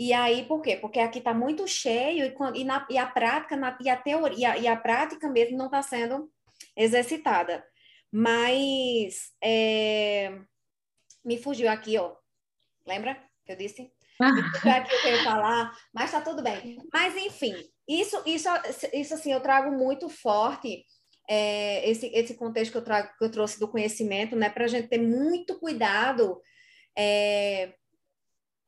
E 0.00 0.14
aí, 0.14 0.46
por 0.46 0.62
quê? 0.62 0.78
Porque 0.78 0.98
aqui 0.98 1.18
está 1.18 1.34
muito 1.34 1.68
cheio 1.68 2.24
e, 2.24 2.60
e, 2.60 2.64
na, 2.64 2.86
e 2.88 2.96
a 2.96 3.04
prática, 3.04 3.54
na, 3.54 3.76
e 3.82 3.90
a 3.90 3.96
teoria, 3.98 4.56
e 4.56 4.66
a 4.66 4.74
prática 4.74 5.28
mesmo 5.28 5.58
não 5.58 5.66
está 5.66 5.82
sendo 5.82 6.26
exercitada. 6.74 7.62
Mas 8.10 9.30
é... 9.44 10.40
me 11.22 11.36
fugiu 11.36 11.68
aqui, 11.68 11.98
ó. 11.98 12.16
Lembra 12.86 13.22
que 13.44 13.52
eu 13.52 13.56
disse? 13.56 13.92
Fugiu 14.16 14.72
aqui 14.72 14.94
eu 15.06 15.16
ia 15.16 15.22
falar, 15.22 15.70
mas 15.92 16.10
tá 16.10 16.22
tudo 16.22 16.42
bem. 16.42 16.78
Mas, 16.90 17.14
enfim, 17.14 17.54
isso, 17.86 18.22
isso, 18.24 18.48
isso 18.94 19.12
assim, 19.12 19.34
eu 19.34 19.42
trago 19.42 19.70
muito 19.70 20.08
forte 20.08 20.82
é, 21.28 21.86
esse, 21.86 22.06
esse 22.14 22.32
contexto 22.32 22.72
que 22.72 22.78
eu, 22.78 22.84
trago, 22.84 23.12
que 23.18 23.24
eu 23.26 23.30
trouxe 23.30 23.60
do 23.60 23.68
conhecimento, 23.68 24.34
né? 24.34 24.48
Para 24.48 24.64
a 24.64 24.68
gente 24.68 24.88
ter 24.88 25.02
muito 25.02 25.58
cuidado 25.60 26.40
é, 26.96 27.74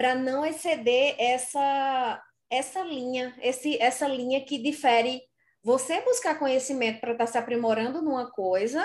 para 0.02 0.16
não 0.16 0.44
exceder 0.44 1.14
essa, 1.16 2.20
essa 2.50 2.82
linha, 2.82 3.32
esse, 3.40 3.80
essa 3.80 4.08
linha 4.08 4.44
que 4.44 4.58
difere 4.58 5.22
você 5.62 6.00
buscar 6.00 6.40
conhecimento 6.40 6.98
para 7.00 7.12
estar 7.12 7.24
tá 7.24 7.30
se 7.30 7.38
aprimorando 7.38 8.02
numa 8.02 8.28
coisa 8.28 8.84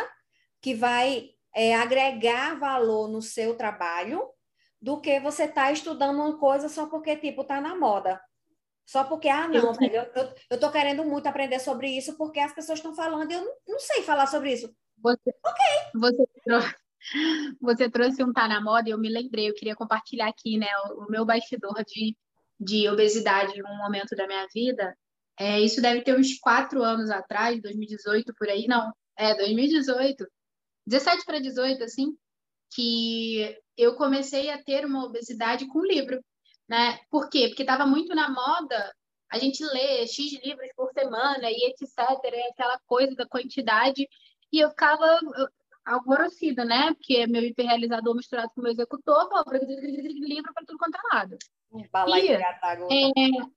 que 0.62 0.76
vai 0.76 1.32
é, 1.56 1.74
agregar 1.74 2.60
valor 2.60 3.08
no 3.08 3.20
seu 3.20 3.58
trabalho 3.58 4.30
do 4.80 5.02
que 5.02 5.20
você 5.20 5.46
está 5.46 5.72
estudando 5.72 6.18
uma 6.20 6.38
coisa 6.38 6.70
só 6.70 6.86
porque, 6.86 7.18
tipo, 7.18 7.42
está 7.42 7.60
na 7.60 7.76
moda. 7.76 8.22
Só 8.86 9.04
porque, 9.04 9.28
ah, 9.28 9.48
não, 9.48 9.74
velho, 9.74 10.08
eu, 10.14 10.36
eu 10.52 10.60
tô 10.60 10.72
querendo 10.72 11.04
muito 11.04 11.26
aprender 11.26 11.58
sobre 11.58 11.90
isso 11.90 12.16
porque 12.16 12.40
as 12.40 12.54
pessoas 12.54 12.78
estão 12.78 12.94
falando 12.94 13.32
e 13.32 13.34
eu 13.34 13.42
não, 13.42 13.54
não, 13.70 13.80
sei 13.80 14.04
falar 14.04 14.28
sobre 14.28 14.54
isso. 14.54 14.72
Você, 15.00 15.34
ok. 15.44 15.66
Você 15.96 16.28
você 17.62 17.90
trouxe 17.90 18.24
um 18.24 18.34
tá 18.34 18.48
na 18.48 18.62
moda 18.62 18.90
e 18.90 18.92
eu 18.92 18.98
me 18.98 19.10
lembrei, 19.10 19.50
eu 19.50 19.54
queria 19.54 19.76
compartilhar 19.76 20.28
aqui, 20.28 20.58
né, 20.58 20.68
o, 20.96 21.10
meu 21.10 21.26
bastidor 21.26 21.84
de, 21.86 22.16
de 22.60 22.90
obesidade 22.90 23.58
em 23.58 23.64
um 23.64 23.78
momento 23.78 24.16
da 24.16 24.28
minha 24.28 24.46
vida. 24.54 24.96
É, 25.40 25.60
isso 25.62 25.82
deve 25.82 26.02
ter 26.02 26.18
uns 26.18 26.38
quatro 26.40 26.84
anos 26.84 27.10
atrás, 27.10 27.62
2018, 27.62 28.34
por 28.36 28.50
aí, 28.50 28.68
não, 28.68 28.92
é, 29.16 29.36
2018. 29.36 30.26
17 30.86 31.26
para 31.26 31.40
18, 31.40 31.84
assim, 31.84 32.18
que 32.74 33.58
eu 33.78 33.96
comecei 33.96 34.50
a 34.50 34.62
ter 34.62 34.86
uma 34.86 35.06
obesidade 35.06 35.68
com 35.68 35.86
livro, 35.86 36.24
né? 36.68 37.00
Por 37.10 37.30
quê? 37.30 37.48
Porque 37.48 37.64
estava 37.64 37.86
muito 37.86 38.16
na 38.16 38.30
moda 38.30 38.94
a 39.30 39.38
gente 39.38 39.64
ler 39.64 40.08
X 40.08 40.40
livros 40.44 40.70
por 40.76 40.92
semana 40.94 41.50
e 41.52 41.70
etc, 41.70 41.90
aquela 42.52 42.80
coisa 42.86 43.14
da 43.16 43.28
quantidade, 43.28 44.08
e 44.52 44.60
eu 44.60 44.70
ficava 44.70 45.20
alvorocida, 45.88 46.66
né? 46.66 46.94
Porque 46.94 47.18
é 47.18 47.28
meu 47.28 47.42
hiperrealizador 47.44 48.16
misturado 48.16 48.52
com 48.54 48.62
meu 48.62 48.72
executor, 48.72 49.30
falou, 49.30 49.46
livro 49.52 50.54
para 50.54 50.66
tudo 50.66 50.78
quanto 50.78 50.96
é 50.96 51.16
lado. 51.16 51.38
E, 52.92 53.12
é, 53.18 53.48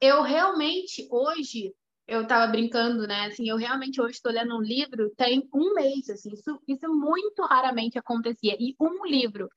eu 0.00 0.22
realmente, 0.22 1.06
hoje, 1.10 1.74
eu 2.06 2.22
estava 2.22 2.50
brincando, 2.50 3.06
né? 3.06 3.26
Assim, 3.26 3.48
eu 3.48 3.56
realmente 3.56 4.00
hoje 4.00 4.14
estou 4.14 4.32
lendo 4.32 4.56
um 4.56 4.62
livro 4.62 5.10
tem 5.16 5.48
um 5.54 5.74
mês, 5.74 6.08
assim, 6.10 6.32
isso, 6.32 6.60
isso 6.66 6.88
muito 6.88 7.42
raramente 7.44 7.98
acontecia. 7.98 8.56
E 8.58 8.74
um 8.80 9.06
livro. 9.06 9.48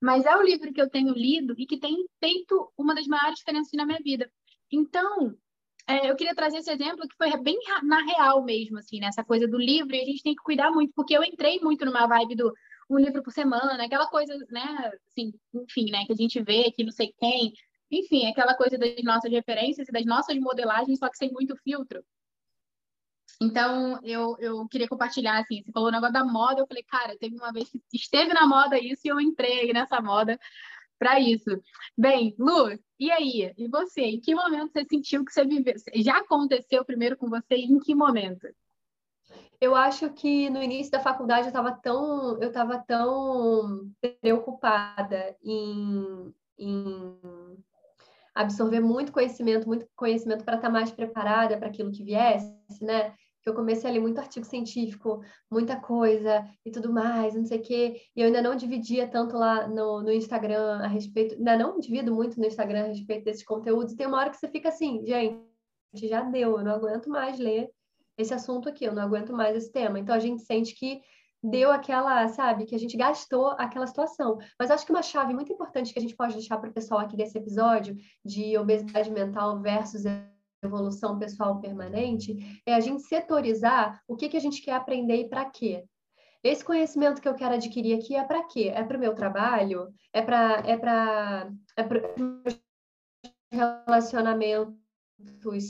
Mas 0.00 0.26
é 0.26 0.36
o 0.36 0.42
livro 0.42 0.72
que 0.72 0.80
eu 0.80 0.90
tenho 0.90 1.14
lido 1.14 1.54
e 1.56 1.66
que 1.66 1.78
tem 1.78 1.96
feito 2.18 2.72
uma 2.76 2.94
das 2.94 3.06
maiores 3.06 3.38
diferenças 3.38 3.72
na 3.74 3.86
minha 3.86 4.00
vida. 4.02 4.30
Então, 4.70 5.34
é, 5.86 6.10
eu 6.10 6.16
queria 6.16 6.34
trazer 6.34 6.58
esse 6.58 6.70
exemplo 6.70 7.06
que 7.08 7.16
foi 7.16 7.36
bem 7.42 7.58
na 7.82 8.02
real 8.02 8.44
mesmo, 8.44 8.78
assim, 8.78 9.00
nessa 9.00 9.22
né? 9.22 9.26
coisa 9.26 9.46
do 9.46 9.58
livro, 9.58 9.94
e 9.94 10.00
a 10.00 10.04
gente 10.04 10.22
tem 10.22 10.34
que 10.34 10.42
cuidar 10.42 10.70
muito, 10.70 10.92
porque 10.94 11.16
eu 11.16 11.22
entrei 11.22 11.60
muito 11.60 11.84
numa 11.84 12.06
vibe 12.06 12.36
do 12.36 12.52
um 12.88 12.98
livro 12.98 13.22
por 13.22 13.32
semana, 13.32 13.82
aquela 13.82 14.06
coisa, 14.08 14.34
né, 14.50 14.92
assim, 15.08 15.32
enfim, 15.54 15.90
né, 15.90 16.04
que 16.06 16.12
a 16.12 16.16
gente 16.16 16.42
vê 16.42 16.70
que 16.70 16.84
não 16.84 16.92
sei 16.92 17.14
quem 17.18 17.54
enfim, 17.90 18.26
aquela 18.26 18.54
coisa 18.56 18.76
das 18.78 19.02
nossas 19.02 19.30
referências 19.30 19.88
e 19.88 19.92
das 19.92 20.04
nossas 20.04 20.36
modelagens, 20.38 20.98
só 20.98 21.08
que 21.08 21.16
sem 21.16 21.30
muito 21.32 21.56
filtro. 21.62 22.04
Então, 23.40 23.98
eu, 24.02 24.36
eu 24.38 24.66
queria 24.68 24.88
compartilhar, 24.88 25.38
assim, 25.38 25.62
você 25.62 25.72
falou 25.72 25.88
o 25.88 25.92
negócio 25.92 26.12
da 26.12 26.24
moda, 26.24 26.60
eu 26.60 26.66
falei, 26.66 26.84
cara, 26.84 27.16
teve 27.18 27.34
uma 27.36 27.52
vez 27.52 27.68
que 27.68 27.80
esteve 27.92 28.32
na 28.32 28.46
moda 28.46 28.78
isso 28.78 29.02
e 29.04 29.08
eu 29.08 29.20
entrei 29.20 29.72
nessa 29.72 30.00
moda 30.00 30.38
para 30.98 31.20
isso. 31.20 31.50
Bem, 31.96 32.34
Lu, 32.38 32.78
e 32.98 33.10
aí? 33.10 33.52
E 33.56 33.68
você? 33.68 34.02
Em 34.02 34.20
que 34.20 34.34
momento 34.34 34.72
você 34.72 34.84
sentiu 34.84 35.24
que 35.24 35.32
você 35.32 35.44
viveu? 35.44 35.74
Já 35.96 36.18
aconteceu 36.18 36.84
primeiro 36.84 37.16
com 37.16 37.28
você 37.28 37.56
e 37.56 37.64
em 37.64 37.78
que 37.78 37.94
momento? 37.94 38.46
Eu 39.60 39.74
acho 39.74 40.10
que 40.10 40.50
no 40.50 40.62
início 40.62 40.92
da 40.92 41.00
faculdade 41.00 41.46
eu 41.46 41.48
estava 41.48 41.72
tão, 41.72 42.40
eu 42.40 42.48
estava 42.48 42.78
tão 42.78 43.90
preocupada 44.20 45.36
em, 45.42 46.34
em 46.58 47.18
absorver 48.34 48.80
muito 48.80 49.12
conhecimento, 49.12 49.66
muito 49.66 49.86
conhecimento 49.96 50.44
para 50.44 50.56
estar 50.56 50.68
tá 50.68 50.72
mais 50.72 50.90
preparada 50.90 51.56
para 51.56 51.68
aquilo 51.68 51.92
que 51.92 52.04
viesse, 52.04 52.52
né? 52.82 53.14
Que 53.44 53.50
eu 53.50 53.54
comecei 53.54 53.88
a 53.88 53.92
ler 53.92 54.00
muito 54.00 54.18
artigo 54.18 54.46
científico, 54.46 55.22
muita 55.50 55.76
coisa 55.76 56.44
e 56.64 56.70
tudo 56.70 56.92
mais, 56.92 57.34
não 57.34 57.44
sei 57.44 57.58
o 57.58 57.62
quê. 57.62 58.00
E 58.16 58.20
eu 58.20 58.26
ainda 58.26 58.40
não 58.40 58.56
dividia 58.56 59.06
tanto 59.06 59.36
lá 59.36 59.68
no, 59.68 60.02
no 60.02 60.10
Instagram 60.10 60.80
a 60.82 60.86
respeito, 60.86 61.34
ainda 61.34 61.56
não 61.56 61.78
divido 61.78 62.12
muito 62.14 62.40
no 62.40 62.46
Instagram 62.46 62.84
a 62.84 62.88
respeito 62.88 63.24
desses 63.24 63.44
conteúdos. 63.44 63.92
E 63.92 63.96
tem 63.96 64.06
uma 64.06 64.18
hora 64.18 64.30
que 64.30 64.38
você 64.38 64.48
fica 64.48 64.70
assim, 64.70 65.04
gente, 65.04 66.08
já 66.08 66.22
deu, 66.22 66.58
eu 66.58 66.64
não 66.64 66.72
aguento 66.72 67.10
mais 67.10 67.38
ler 67.38 67.70
esse 68.16 68.32
assunto 68.32 68.68
aqui, 68.68 68.84
eu 68.84 68.94
não 68.94 69.02
aguento 69.02 69.32
mais 69.32 69.56
esse 69.56 69.70
tema. 69.70 69.98
Então 69.98 70.14
a 70.14 70.18
gente 70.18 70.42
sente 70.42 70.74
que 70.74 71.02
deu 71.44 71.70
aquela, 71.70 72.26
sabe, 72.28 72.64
que 72.64 72.74
a 72.74 72.78
gente 72.78 72.96
gastou 72.96 73.48
aquela 73.58 73.86
situação. 73.86 74.38
Mas 74.58 74.70
acho 74.70 74.86
que 74.86 74.92
uma 74.92 75.02
chave 75.02 75.34
muito 75.34 75.52
importante 75.52 75.92
que 75.92 75.98
a 75.98 76.02
gente 76.02 76.16
pode 76.16 76.32
deixar 76.32 76.56
para 76.56 76.70
o 76.70 76.72
pessoal 76.72 77.00
aqui 77.00 77.16
desse 77.16 77.36
episódio 77.36 77.96
de 78.24 78.56
obesidade 78.56 79.10
mental 79.10 79.60
versus 79.60 80.04
evolução 80.66 81.18
pessoal 81.18 81.60
permanente 81.60 82.60
é 82.66 82.74
a 82.74 82.80
gente 82.80 83.02
setorizar 83.02 84.00
o 84.08 84.16
que, 84.16 84.28
que 84.28 84.36
a 84.36 84.40
gente 84.40 84.62
quer 84.62 84.72
aprender 84.72 85.16
e 85.16 85.28
para 85.28 85.44
quê. 85.44 85.84
Esse 86.42 86.64
conhecimento 86.64 87.22
que 87.22 87.28
eu 87.28 87.34
quero 87.34 87.54
adquirir 87.54 87.98
aqui 87.98 88.14
é 88.14 88.22
para 88.22 88.44
quê? 88.44 88.70
É 88.74 88.84
para 88.84 88.96
o 88.96 89.00
meu 89.00 89.14
trabalho? 89.14 89.88
É 90.12 90.20
para 90.20 90.62
é 90.66 90.76
para 90.76 91.50
é 91.76 91.82
para 91.82 92.00
relacionamentos 93.50 94.74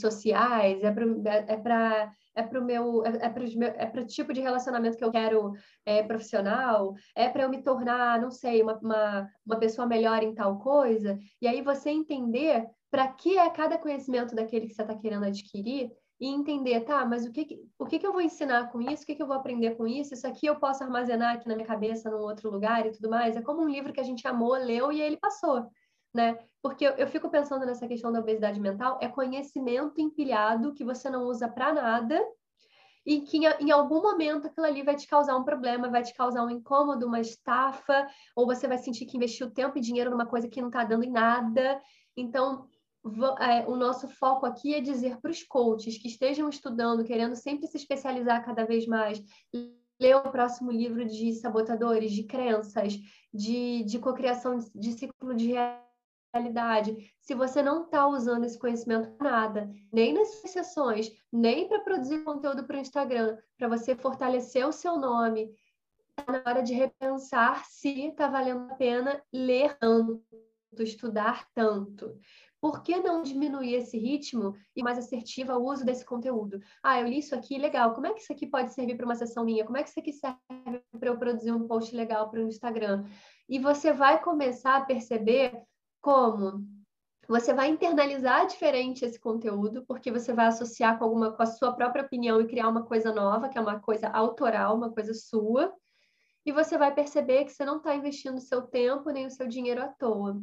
sociais? 0.01 0.83
É 0.83 0.91
para 0.91 1.05
é 1.47 1.57
para 1.57 2.11
é 2.35 2.43
para 2.43 2.59
o 2.59 2.63
meu, 2.63 3.05
é, 3.05 3.09
é 3.25 3.29
para 3.29 4.01
é 4.01 4.03
o 4.03 4.05
tipo 4.05 4.33
de 4.33 4.41
relacionamento 4.41 4.97
que 4.97 5.03
eu 5.03 5.11
quero 5.11 5.53
é, 5.85 6.03
profissional, 6.03 6.93
é 7.15 7.29
para 7.29 7.43
eu 7.43 7.49
me 7.49 7.63
tornar, 7.63 8.19
não 8.19 8.29
sei, 8.29 8.61
uma, 8.61 8.77
uma, 8.79 9.29
uma 9.45 9.57
pessoa 9.57 9.87
melhor 9.87 10.21
em 10.21 10.35
tal 10.35 10.59
coisa, 10.59 11.17
e 11.41 11.47
aí 11.47 11.61
você 11.61 11.89
entender 11.89 12.67
para 12.89 13.07
que 13.07 13.37
é 13.37 13.49
cada 13.49 13.77
conhecimento 13.77 14.35
daquele 14.35 14.67
que 14.67 14.73
você 14.73 14.81
está 14.81 14.95
querendo 14.95 15.25
adquirir 15.25 15.91
e 16.19 16.27
entender, 16.27 16.81
tá, 16.81 17.05
mas 17.05 17.25
o 17.25 17.31
que, 17.31 17.61
o 17.77 17.85
que, 17.85 17.99
que 17.99 18.07
eu 18.07 18.13
vou 18.13 18.21
ensinar 18.21 18.71
com 18.71 18.79
isso, 18.81 19.03
o 19.03 19.05
que, 19.05 19.15
que 19.15 19.21
eu 19.21 19.27
vou 19.27 19.35
aprender 19.35 19.75
com 19.75 19.85
isso, 19.85 20.13
isso 20.13 20.25
aqui 20.25 20.45
eu 20.45 20.55
posso 20.55 20.83
armazenar 20.83 21.35
aqui 21.35 21.47
na 21.47 21.55
minha 21.55 21.67
cabeça, 21.67 22.09
num 22.09 22.21
outro 22.21 22.49
lugar 22.49 22.85
e 22.85 22.91
tudo 22.91 23.09
mais. 23.09 23.35
É 23.35 23.41
como 23.41 23.61
um 23.61 23.69
livro 23.69 23.91
que 23.91 23.99
a 23.99 24.03
gente 24.03 24.25
amou, 24.25 24.53
leu 24.53 24.91
e 24.91 25.01
ele 25.01 25.17
passou. 25.17 25.69
né? 26.13 26.37
Porque 26.61 26.87
eu, 26.87 26.91
eu 26.91 27.07
fico 27.07 27.29
pensando 27.29 27.65
nessa 27.65 27.87
questão 27.87 28.11
da 28.11 28.21
obesidade 28.21 28.59
mental, 28.59 28.97
é 29.01 29.09
conhecimento 29.09 29.99
empilhado 29.99 30.73
que 30.73 30.85
você 30.85 31.09
não 31.09 31.25
usa 31.25 31.49
para 31.49 31.73
nada 31.73 32.21
e 33.05 33.21
que 33.21 33.37
em, 33.37 33.45
em, 33.59 33.71
algum 33.71 34.01
momento 34.01 34.47
aquilo 34.47 34.65
ali 34.65 34.81
vai 34.81 34.95
te 34.95 35.07
causar 35.07 35.35
um 35.37 35.43
problema, 35.43 35.89
vai 35.89 36.01
te 36.01 36.13
causar 36.13 36.43
um 36.43 36.49
incômodo, 36.49 37.05
uma 37.05 37.19
estafa, 37.19 38.07
ou 38.35 38.45
você 38.45 38.67
vai 38.67 38.77
sentir 38.77 39.05
que 39.05 39.17
investiu 39.17 39.51
tempo 39.51 39.77
e 39.77 39.81
dinheiro 39.81 40.09
numa 40.09 40.25
coisa 40.25 40.47
que 40.47 40.61
não 40.61 40.69
está 40.69 40.83
dando 40.83 41.03
em 41.03 41.11
nada. 41.11 41.79
Então, 42.17 42.67
o 43.67 43.75
nosso 43.75 44.07
foco 44.07 44.45
aqui 44.47 44.73
é 44.73 44.81
dizer 44.81 45.19
para 45.21 45.29
os 45.29 45.43
coaches 45.43 45.97
que 45.97 46.07
estejam 46.07 46.49
estudando, 46.49 47.03
querendo 47.03 47.35
sempre 47.35 47.67
se 47.67 47.77
especializar 47.77 48.43
cada 48.43 48.65
vez 48.65 48.87
mais, 48.87 49.23
ler 49.99 50.15
o 50.15 50.31
próximo 50.31 50.71
livro 50.71 51.05
de 51.05 51.33
sabotadores, 51.33 52.11
de 52.11 52.23
crenças, 52.23 52.97
de, 53.31 53.83
de 53.83 53.99
cocriação 53.99 54.57
de, 54.57 54.71
de 54.73 54.91
ciclo 54.93 55.35
de 55.35 55.53
realidade. 56.33 57.13
Se 57.21 57.35
você 57.35 57.61
não 57.61 57.83
está 57.83 58.07
usando 58.07 58.43
esse 58.43 58.57
conhecimento 58.57 59.11
para 59.11 59.31
nada, 59.31 59.69
nem 59.93 60.11
nas 60.11 60.29
sessões, 60.49 61.11
nem 61.31 61.67
para 61.67 61.81
produzir 61.81 62.23
conteúdo 62.23 62.63
para 62.63 62.77
o 62.77 62.81
Instagram, 62.81 63.37
para 63.55 63.67
você 63.67 63.95
fortalecer 63.95 64.67
o 64.67 64.73
seu 64.73 64.97
nome, 64.97 65.53
está 66.09 66.31
na 66.31 66.49
hora 66.49 66.63
de 66.63 66.73
repensar 66.73 67.65
se 67.65 68.07
está 68.07 68.27
valendo 68.27 68.71
a 68.71 68.75
pena 68.75 69.21
ler 69.31 69.77
tanto, 69.77 70.23
estudar 70.79 71.47
tanto 71.53 72.19
por 72.65 72.81
que 72.81 72.97
não 72.97 73.21
diminuir 73.21 73.75
esse 73.75 73.95
ritmo 73.95 74.55
e 74.75 74.81
mais 74.81 74.97
assertiva 74.97 75.55
o 75.55 75.71
uso 75.71 75.85
desse 75.85 76.03
conteúdo? 76.03 76.59
Ah, 76.81 76.99
eu 76.99 77.07
li 77.07 77.19
isso 77.19 77.35
aqui, 77.35 77.59
legal. 77.59 77.93
Como 77.93 78.07
é 78.07 78.13
que 78.15 78.21
isso 78.21 78.33
aqui 78.33 78.47
pode 78.47 78.73
servir 78.73 78.97
para 78.97 79.05
uma 79.05 79.13
sessão 79.13 79.45
minha? 79.45 79.63
Como 79.63 79.77
é 79.77 79.83
que 79.83 79.89
isso 79.89 79.99
aqui 79.99 80.11
serve 80.11 80.81
para 80.99 81.09
eu 81.09 81.15
produzir 81.15 81.51
um 81.51 81.67
post 81.67 81.95
legal 81.95 82.27
para 82.27 82.39
o 82.39 82.47
Instagram? 82.47 83.05
E 83.47 83.59
você 83.59 83.93
vai 83.93 84.19
começar 84.19 84.77
a 84.77 84.81
perceber 84.83 85.61
como 86.01 86.65
você 87.27 87.53
vai 87.53 87.69
internalizar 87.69 88.47
diferente 88.47 89.05
esse 89.05 89.19
conteúdo, 89.19 89.85
porque 89.87 90.11
você 90.11 90.33
vai 90.33 90.47
associar 90.47 90.97
com 90.97 91.03
alguma 91.03 91.33
com 91.33 91.43
a 91.43 91.45
sua 91.45 91.71
própria 91.71 92.03
opinião 92.03 92.41
e 92.41 92.47
criar 92.47 92.67
uma 92.67 92.81
coisa 92.81 93.13
nova, 93.13 93.47
que 93.47 93.59
é 93.59 93.61
uma 93.61 93.79
coisa 93.79 94.07
autoral, 94.07 94.75
uma 94.75 94.91
coisa 94.91 95.13
sua. 95.13 95.71
E 96.43 96.51
você 96.51 96.79
vai 96.79 96.91
perceber 96.91 97.45
que 97.45 97.51
você 97.51 97.63
não 97.63 97.77
está 97.77 97.93
investindo 97.95 98.41
seu 98.41 98.63
tempo 98.63 99.11
nem 99.11 99.27
o 99.27 99.31
seu 99.31 99.47
dinheiro 99.47 99.83
à 99.83 99.87
toa. 99.87 100.41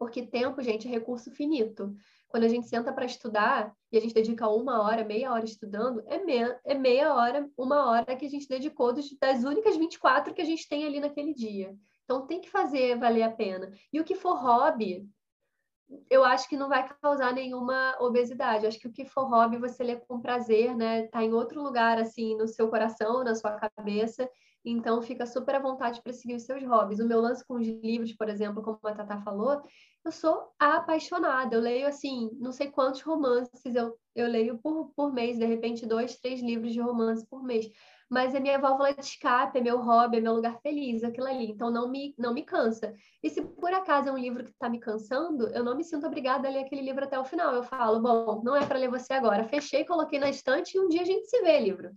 Porque 0.00 0.26
tempo, 0.26 0.62
gente, 0.62 0.88
é 0.88 0.90
recurso 0.90 1.30
finito. 1.30 1.94
Quando 2.26 2.44
a 2.44 2.48
gente 2.48 2.66
senta 2.66 2.90
para 2.90 3.04
estudar 3.04 3.70
e 3.92 3.98
a 3.98 4.00
gente 4.00 4.14
dedica 4.14 4.48
uma 4.48 4.80
hora, 4.80 5.04
meia 5.04 5.30
hora 5.30 5.44
estudando, 5.44 6.02
é 6.06 6.16
meia, 6.24 6.58
é 6.64 6.72
meia 6.72 7.14
hora, 7.14 7.46
uma 7.54 7.84
hora 7.90 8.16
que 8.16 8.24
a 8.24 8.28
gente 8.30 8.48
dedicou 8.48 8.94
das 8.94 9.44
únicas 9.44 9.76
24 9.76 10.32
que 10.32 10.40
a 10.40 10.44
gente 10.44 10.66
tem 10.66 10.86
ali 10.86 11.00
naquele 11.00 11.34
dia. 11.34 11.76
Então 12.04 12.26
tem 12.26 12.40
que 12.40 12.48
fazer 12.48 12.98
valer 12.98 13.24
a 13.24 13.30
pena. 13.30 13.70
E 13.92 14.00
o 14.00 14.04
que 14.04 14.14
for 14.14 14.40
hobby, 14.40 15.06
eu 16.08 16.24
acho 16.24 16.48
que 16.48 16.56
não 16.56 16.70
vai 16.70 16.88
causar 17.02 17.34
nenhuma 17.34 17.94
obesidade. 18.00 18.64
Eu 18.64 18.68
acho 18.68 18.80
que 18.80 18.88
o 18.88 18.92
que 18.92 19.04
for 19.04 19.28
hobby 19.28 19.58
você 19.58 19.84
lê 19.84 19.96
com 19.96 20.18
prazer, 20.18 20.74
né? 20.74 21.08
Tá 21.08 21.22
em 21.22 21.34
outro 21.34 21.62
lugar 21.62 21.98
assim 21.98 22.34
no 22.38 22.48
seu 22.48 22.70
coração, 22.70 23.22
na 23.22 23.34
sua 23.34 23.52
cabeça 23.52 24.26
então, 24.64 25.00
fica 25.00 25.24
super 25.24 25.54
à 25.54 25.58
vontade 25.58 26.02
para 26.02 26.12
seguir 26.12 26.34
os 26.34 26.42
seus 26.42 26.62
hobbies. 26.64 27.00
O 27.00 27.08
meu 27.08 27.20
lance 27.20 27.44
com 27.46 27.54
os 27.54 27.66
livros, 27.66 28.12
por 28.12 28.28
exemplo, 28.28 28.62
como 28.62 28.78
a 28.84 28.92
Tata 28.92 29.18
falou, 29.22 29.62
eu 30.04 30.12
sou 30.12 30.52
apaixonada. 30.58 31.54
Eu 31.54 31.60
leio, 31.60 31.86
assim, 31.86 32.30
não 32.38 32.52
sei 32.52 32.70
quantos 32.70 33.00
romances 33.00 33.74
eu, 33.74 33.96
eu 34.14 34.28
leio 34.28 34.58
por, 34.58 34.92
por 34.94 35.12
mês, 35.12 35.38
de 35.38 35.46
repente, 35.46 35.86
dois, 35.86 36.18
três 36.18 36.42
livros 36.42 36.72
de 36.74 36.80
romance 36.80 37.26
por 37.26 37.42
mês. 37.42 37.70
Mas 38.10 38.34
é 38.34 38.40
minha 38.40 38.58
válvula 38.58 38.92
de 38.92 39.00
escape, 39.00 39.58
é 39.58 39.62
meu 39.62 39.80
hobby, 39.80 40.18
é 40.18 40.20
meu 40.20 40.34
lugar 40.34 40.60
feliz, 40.60 41.04
aquilo 41.04 41.28
ali. 41.28 41.50
Então, 41.50 41.70
não 41.70 41.88
me, 41.88 42.14
não 42.18 42.34
me 42.34 42.42
cansa. 42.42 42.94
E 43.22 43.30
se 43.30 43.40
por 43.40 43.72
acaso 43.72 44.08
é 44.10 44.12
um 44.12 44.18
livro 44.18 44.44
que 44.44 44.50
está 44.50 44.68
me 44.68 44.80
cansando, 44.80 45.48
eu 45.54 45.64
não 45.64 45.76
me 45.76 45.84
sinto 45.84 46.06
obrigada 46.06 46.48
a 46.48 46.50
ler 46.50 46.64
aquele 46.64 46.82
livro 46.82 47.04
até 47.04 47.18
o 47.18 47.24
final. 47.24 47.54
Eu 47.54 47.62
falo, 47.62 48.00
bom, 48.00 48.42
não 48.44 48.56
é 48.56 48.66
para 48.66 48.78
ler 48.78 48.90
você 48.90 49.14
agora. 49.14 49.48
Fechei, 49.48 49.84
coloquei 49.86 50.18
na 50.18 50.28
estante 50.28 50.76
e 50.76 50.80
um 50.80 50.88
dia 50.88 51.02
a 51.02 51.06
gente 51.06 51.28
se 51.28 51.40
vê, 51.40 51.60
livro 51.60 51.90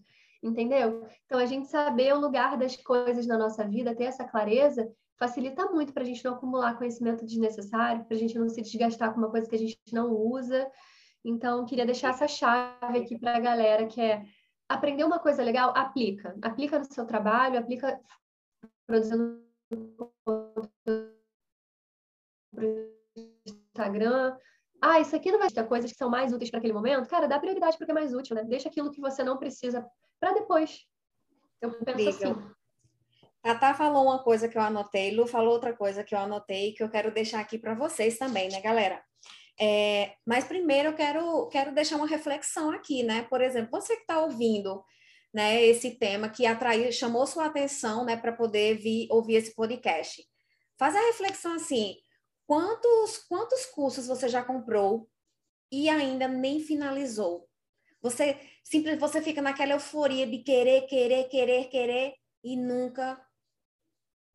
entendeu? 0.43 1.07
Então, 1.25 1.39
a 1.39 1.45
gente 1.45 1.67
saber 1.67 2.13
o 2.13 2.19
lugar 2.19 2.57
das 2.57 2.75
coisas 2.75 3.25
na 3.25 3.37
nossa 3.37 3.67
vida, 3.67 3.95
ter 3.95 4.03
essa 4.03 4.25
clareza, 4.25 4.91
facilita 5.17 5.65
muito 5.67 5.93
para 5.93 6.03
a 6.03 6.05
gente 6.05 6.23
não 6.23 6.33
acumular 6.33 6.77
conhecimento 6.77 7.25
desnecessário, 7.25 8.03
para 8.05 8.15
a 8.15 8.19
gente 8.19 8.37
não 8.37 8.49
se 8.49 8.61
desgastar 8.61 9.13
com 9.13 9.19
uma 9.19 9.31
coisa 9.31 9.49
que 9.49 9.55
a 9.55 9.59
gente 9.59 9.79
não 9.93 10.11
usa. 10.11 10.69
Então, 11.23 11.65
queria 11.65 11.85
deixar 11.85 12.09
essa 12.09 12.27
chave 12.27 12.99
aqui 12.99 13.17
para 13.17 13.37
a 13.37 13.39
galera, 13.39 13.87
que 13.87 14.01
é 14.01 14.25
aprender 14.67 15.05
uma 15.05 15.19
coisa 15.19 15.41
legal, 15.41 15.71
aplica. 15.75 16.35
Aplica 16.41 16.77
no 16.77 16.85
seu 16.85 17.05
trabalho, 17.05 17.57
aplica 17.57 17.99
produzindo 18.85 19.41
Instagram. 23.73 24.37
Ah, 24.85 24.99
isso 24.99 25.15
aqui 25.15 25.31
não 25.31 25.39
vai 25.39 25.49
ter 25.49 25.65
coisas 25.65 25.89
que 25.89 25.97
são 25.97 26.09
mais 26.09 26.33
úteis 26.33 26.51
para 26.51 26.59
aquele 26.59 26.73
momento. 26.73 27.07
Cara, 27.07 27.25
dá 27.25 27.39
prioridade 27.39 27.77
para 27.77 27.85
o 27.85 27.87
que 27.87 27.91
é 27.91 27.95
mais 27.95 28.13
útil, 28.13 28.35
né? 28.35 28.43
Deixa 28.43 28.67
aquilo 28.67 28.91
que 28.91 28.99
você 28.99 29.23
não 29.23 29.37
precisa 29.37 29.89
para 30.19 30.33
depois. 30.33 30.85
Eu 31.61 31.71
penso 31.85 31.97
Liga. 31.97 32.09
assim. 32.09 32.35
Tata 33.41 33.73
falou 33.75 34.03
uma 34.03 34.21
coisa 34.21 34.49
que 34.49 34.57
eu 34.57 34.61
anotei, 34.61 35.15
Lu 35.15 35.25
falou 35.25 35.53
outra 35.53 35.73
coisa 35.73 36.03
que 36.03 36.13
eu 36.13 36.19
anotei, 36.19 36.73
que 36.73 36.83
eu 36.83 36.89
quero 36.89 37.13
deixar 37.13 37.39
aqui 37.39 37.57
para 37.57 37.73
vocês 37.73 38.17
também, 38.17 38.49
né, 38.49 38.59
galera? 38.59 39.01
É, 39.57 40.15
mas 40.25 40.43
primeiro 40.43 40.89
eu 40.89 40.95
quero, 40.95 41.47
quero 41.47 41.73
deixar 41.73 41.95
uma 41.95 42.07
reflexão 42.07 42.69
aqui, 42.71 43.03
né? 43.03 43.23
Por 43.29 43.39
exemplo, 43.39 43.71
você 43.71 43.95
que 43.95 44.01
está 44.01 44.19
ouvindo 44.19 44.83
né, 45.33 45.63
esse 45.63 45.91
tema 45.91 46.27
que 46.27 46.45
atraiu, 46.45 46.91
chamou 46.91 47.25
sua 47.25 47.45
atenção 47.45 48.03
né, 48.03 48.17
para 48.17 48.33
poder 48.33 48.75
vir, 48.75 49.07
ouvir 49.09 49.35
esse 49.35 49.55
podcast. 49.55 50.21
Faz 50.77 50.93
a 50.93 51.07
reflexão 51.07 51.55
assim: 51.55 51.95
quantos, 52.53 53.17
quantos 53.17 53.65
cursos 53.65 54.05
você 54.05 54.29
já 54.29 54.43
comprou 54.43 55.09
e 55.71 55.89
ainda 55.89 56.27
nem 56.27 56.59
finalizou? 56.59 57.49
Você 57.99 58.37
simplesmente 58.63 58.99
você 58.99 59.23
fica 59.23 59.41
naquela 59.41 59.71
euforia 59.71 60.27
de 60.27 60.37
querer, 60.37 60.81
querer, 60.81 61.27
querer, 61.29 61.69
querer 61.69 62.13
e 62.43 62.55
nunca 62.55 63.19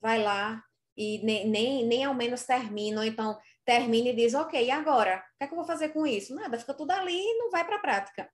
vai 0.00 0.20
lá 0.20 0.60
e 0.96 1.24
nem, 1.24 1.48
nem, 1.48 1.86
nem 1.86 2.04
ao 2.04 2.12
menos 2.12 2.42
termina, 2.42 3.02
ou 3.02 3.06
então 3.06 3.38
termina 3.64 4.08
e 4.08 4.16
diz, 4.16 4.34
ok, 4.34 4.64
e 4.64 4.70
agora? 4.72 5.18
O 5.34 5.38
que 5.38 5.44
é 5.44 5.46
que 5.46 5.52
eu 5.52 5.58
vou 5.58 5.66
fazer 5.66 5.90
com 5.90 6.04
isso? 6.04 6.34
Nada, 6.34 6.58
fica 6.58 6.74
tudo 6.74 6.90
ali 6.90 7.16
e 7.16 7.38
não 7.38 7.52
vai 7.52 7.64
para 7.64 7.76
a 7.76 7.80
prática. 7.80 8.28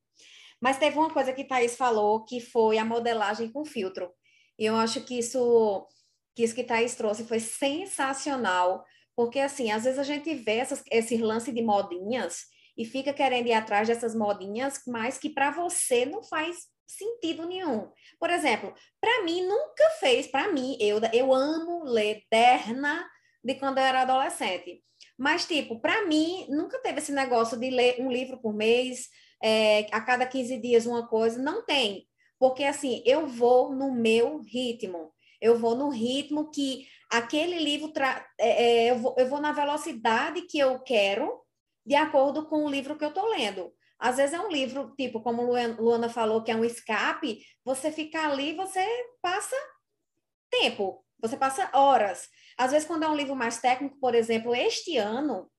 Mas 0.62 0.78
teve 0.78 0.96
uma 0.96 1.12
coisa 1.12 1.30
que 1.34 1.44
Thaís 1.44 1.76
falou, 1.76 2.24
que 2.24 2.40
foi 2.40 2.78
a 2.78 2.86
modelagem 2.86 3.52
com 3.52 3.66
filtro. 3.66 4.10
E 4.58 4.64
eu 4.64 4.76
acho 4.76 5.02
que 5.02 5.18
isso 5.18 5.86
que 6.34 6.42
isso 6.42 6.54
que 6.54 6.64
Thaís 6.64 6.94
trouxe 6.96 7.24
foi 7.24 7.38
sensacional, 7.38 8.84
porque 9.16 9.38
assim, 9.38 9.70
às 9.70 9.84
vezes 9.84 9.98
a 9.98 10.04
gente 10.04 10.34
vê 10.34 10.56
essas, 10.56 10.82
esse 10.90 11.16
lance 11.16 11.52
de 11.52 11.62
modinhas 11.62 12.44
e 12.76 12.84
fica 12.84 13.12
querendo 13.12 13.46
ir 13.46 13.52
atrás 13.52 13.88
dessas 13.88 14.14
modinhas, 14.14 14.80
mas 14.86 15.18
que 15.18 15.30
para 15.30 15.50
você 15.50 16.04
não 16.04 16.22
faz 16.22 16.56
sentido 16.86 17.46
nenhum. 17.46 17.90
Por 18.18 18.30
exemplo, 18.30 18.74
para 19.00 19.22
mim 19.24 19.46
nunca 19.46 19.88
fez, 20.00 20.26
para 20.26 20.52
mim, 20.52 20.76
eu, 20.80 21.00
eu 21.12 21.32
amo 21.32 21.84
ler 21.84 22.22
Derna 22.30 23.08
de 23.42 23.54
quando 23.54 23.78
eu 23.78 23.84
era 23.84 24.02
adolescente. 24.02 24.82
Mas, 25.16 25.46
tipo, 25.46 25.78
para 25.80 26.06
mim, 26.06 26.46
nunca 26.48 26.80
teve 26.80 26.98
esse 26.98 27.12
negócio 27.12 27.58
de 27.58 27.70
ler 27.70 27.96
um 28.00 28.10
livro 28.10 28.38
por 28.38 28.52
mês, 28.52 29.08
é, 29.42 29.86
a 29.92 30.00
cada 30.00 30.26
15 30.26 30.58
dias 30.58 30.86
uma 30.86 31.06
coisa. 31.06 31.40
Não 31.40 31.64
tem. 31.64 32.06
Porque, 32.38 32.64
assim, 32.64 33.02
eu 33.06 33.26
vou 33.26 33.72
no 33.72 33.92
meu 33.92 34.40
ritmo. 34.40 35.13
Eu 35.44 35.58
vou 35.58 35.74
no 35.76 35.90
ritmo 35.90 36.50
que 36.50 36.86
aquele 37.10 37.58
livro... 37.58 37.92
Tra... 37.92 38.26
É, 38.38 38.64
é, 38.64 38.90
eu, 38.90 38.98
vou, 38.98 39.14
eu 39.18 39.28
vou 39.28 39.40
na 39.40 39.52
velocidade 39.52 40.42
que 40.42 40.58
eu 40.58 40.80
quero 40.80 41.40
de 41.84 41.94
acordo 41.94 42.46
com 42.46 42.64
o 42.64 42.70
livro 42.70 42.96
que 42.96 43.04
eu 43.04 43.10
estou 43.10 43.28
lendo. 43.28 43.72
Às 43.98 44.16
vezes 44.16 44.34
é 44.34 44.40
um 44.40 44.50
livro, 44.50 44.94
tipo, 44.96 45.20
como 45.20 45.42
Luana 45.42 46.08
falou, 46.08 46.42
que 46.42 46.50
é 46.50 46.56
um 46.56 46.64
escape, 46.64 47.44
você 47.64 47.92
fica 47.92 48.26
ali, 48.26 48.54
você 48.54 48.84
passa 49.22 49.56
tempo, 50.50 51.04
você 51.20 51.36
passa 51.36 51.70
horas. 51.72 52.28
Às 52.56 52.72
vezes, 52.72 52.86
quando 52.86 53.04
é 53.04 53.08
um 53.08 53.16
livro 53.16 53.36
mais 53.36 53.60
técnico, 53.60 53.98
por 54.00 54.14
exemplo, 54.14 54.54
este 54.54 54.96
ano, 54.96 55.50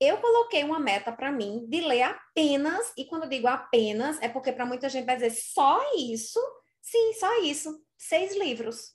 eu 0.00 0.18
coloquei 0.18 0.64
uma 0.64 0.78
meta 0.80 1.12
para 1.12 1.32
mim 1.32 1.66
de 1.68 1.80
ler 1.80 2.02
apenas, 2.02 2.92
e 2.96 3.04
quando 3.04 3.24
eu 3.24 3.28
digo 3.28 3.46
apenas, 3.46 4.20
é 4.20 4.28
porque 4.28 4.52
para 4.52 4.66
muita 4.66 4.88
gente 4.88 5.06
vai 5.06 5.16
dizer 5.16 5.30
só 5.30 5.80
isso? 5.96 6.40
Sim, 6.80 7.12
só 7.14 7.42
isso. 7.42 7.82
Seis 7.96 8.36
livros. 8.36 8.92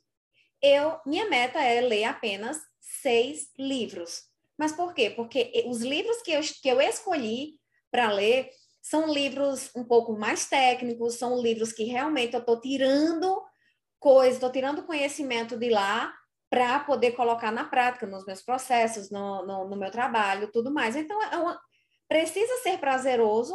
Eu, 0.61 0.99
minha 1.05 1.29
meta 1.29 1.61
é 1.61 1.81
ler 1.81 2.05
apenas 2.05 2.59
seis 2.79 3.49
livros. 3.57 4.23
Mas 4.57 4.73
por 4.73 4.93
quê? 4.93 5.09
Porque 5.09 5.63
os 5.67 5.81
livros 5.81 6.21
que 6.21 6.31
eu, 6.31 6.41
que 6.41 6.67
eu 6.67 6.81
escolhi 6.81 7.55
para 7.91 8.11
ler 8.11 8.49
são 8.81 9.11
livros 9.11 9.71
um 9.75 9.83
pouco 9.83 10.13
mais 10.13 10.47
técnicos, 10.47 11.15
são 11.15 11.41
livros 11.41 11.71
que 11.71 11.83
realmente 11.83 12.33
eu 12.33 12.39
estou 12.39 12.59
tirando 12.59 13.41
coisas, 13.99 14.35
estou 14.35 14.51
tirando 14.51 14.83
conhecimento 14.83 15.57
de 15.57 15.69
lá 15.69 16.13
para 16.49 16.79
poder 16.79 17.11
colocar 17.11 17.51
na 17.51 17.65
prática, 17.65 18.07
nos 18.07 18.25
meus 18.25 18.41
processos, 18.41 19.11
no, 19.11 19.45
no, 19.45 19.69
no 19.69 19.75
meu 19.75 19.91
trabalho, 19.91 20.51
tudo 20.51 20.71
mais. 20.71 20.95
Então, 20.95 21.21
é 21.23 21.37
uma, 21.37 21.59
precisa 22.07 22.57
ser 22.63 22.79
prazeroso 22.79 23.53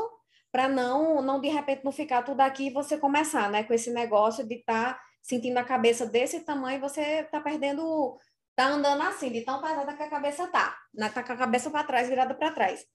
para 0.53 0.69
não, 0.69 1.21
não, 1.21 1.41
de 1.41 1.49
repente, 1.49 1.85
não 1.85 1.91
ficar 1.91 2.23
tudo 2.23 2.41
aqui 2.41 2.69
e 2.69 2.73
você 2.73 2.97
começar, 2.97 3.51
né, 3.51 3.65
com 3.65 3.75
esse 3.75 3.93
negócio 3.93 4.47
de 4.47 4.55
estar 4.55 4.95
tá 4.95 5.01
sentindo 5.25 5.57
a 5.57 5.65
cabeça 5.65 6.05
desse 6.05 6.41
tamanho, 6.41 6.79
você 6.79 7.01
está 7.21 7.41
perdendo 7.41 8.19
tá 8.55 8.69
andando 8.69 9.03
assim, 9.03 9.33
de 9.33 9.41
tão 9.41 9.61
pesada 9.61 9.95
que 9.95 10.03
a 10.03 10.11
cabeça 10.11 10.47
tá, 10.49 10.79
na, 10.93 11.09
tá 11.09 11.25
com 11.25 11.33
a 11.33 11.37
cabeça 11.37 11.71
para 11.71 11.83
trás, 11.83 12.09
virada 12.09 12.35
para 12.35 12.53
trás. 12.53 12.87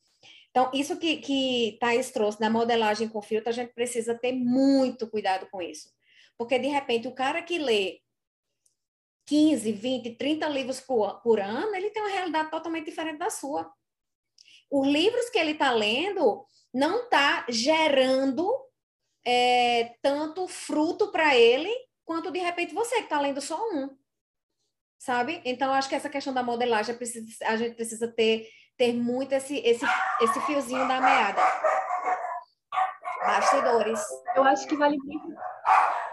Então, 0.52 0.70
isso 0.74 0.98
que, 0.98 1.18
que 1.18 1.78
Thais 1.82 2.12
trouxe 2.12 2.40
da 2.40 2.50
modelagem 2.50 3.10
com 3.10 3.22
filtro, 3.22 3.50
a 3.50 3.54
gente 3.54 3.74
precisa 3.74 4.18
ter 4.18 4.32
muito 4.32 5.10
cuidado 5.10 5.48
com 5.52 5.62
isso. 5.62 5.92
Porque, 6.38 6.58
de 6.60 6.68
repente, 6.68 7.08
o 7.08 7.16
cara 7.16 7.42
que 7.42 7.58
lê 7.58 8.00
15, 9.26 9.72
20, 9.72 10.16
30 10.16 10.48
livros 10.50 10.80
por, 10.80 11.22
por 11.22 11.40
ano, 11.40 11.76
ele 11.76 11.90
tem 11.90 12.02
uma 12.02 12.12
realidade 12.12 12.52
totalmente 12.52 12.86
diferente 12.86 13.18
da 13.18 13.30
sua. 13.30 13.72
Os 14.72 14.88
livros 14.88 15.30
que 15.30 15.40
ele 15.40 15.52
está 15.52 15.72
lendo 15.72 16.46
não 16.74 17.04
está 17.04 17.46
gerando 17.50 18.50
é, 19.26 19.96
tanto 20.02 20.48
fruto 20.48 21.12
para 21.12 21.36
ele 21.36 21.89
quanto 22.10 22.32
de 22.32 22.40
repente 22.40 22.74
você 22.74 22.96
que 22.96 23.04
está 23.04 23.20
lendo 23.22 23.40
só 23.40 23.56
um, 23.70 23.96
sabe? 24.98 25.44
Então 25.46 25.72
acho 25.72 25.88
que 25.88 25.94
essa 25.94 26.10
questão 26.10 26.34
da 26.34 26.42
modelagem 26.42 26.98
a 27.46 27.56
gente 27.56 27.76
precisa 27.76 28.08
ter 28.08 28.50
ter 28.76 28.94
muito 28.94 29.32
esse 29.34 29.60
esse 29.60 29.86
esse 30.20 30.42
fiozinho 30.42 30.88
da 30.88 31.00
meada. 31.00 31.40
Bastidores. 33.28 34.04
Eu 34.36 34.44
acho 34.44 34.68
que 34.68 34.76
vale 34.76 34.98
muito. 34.98 35.36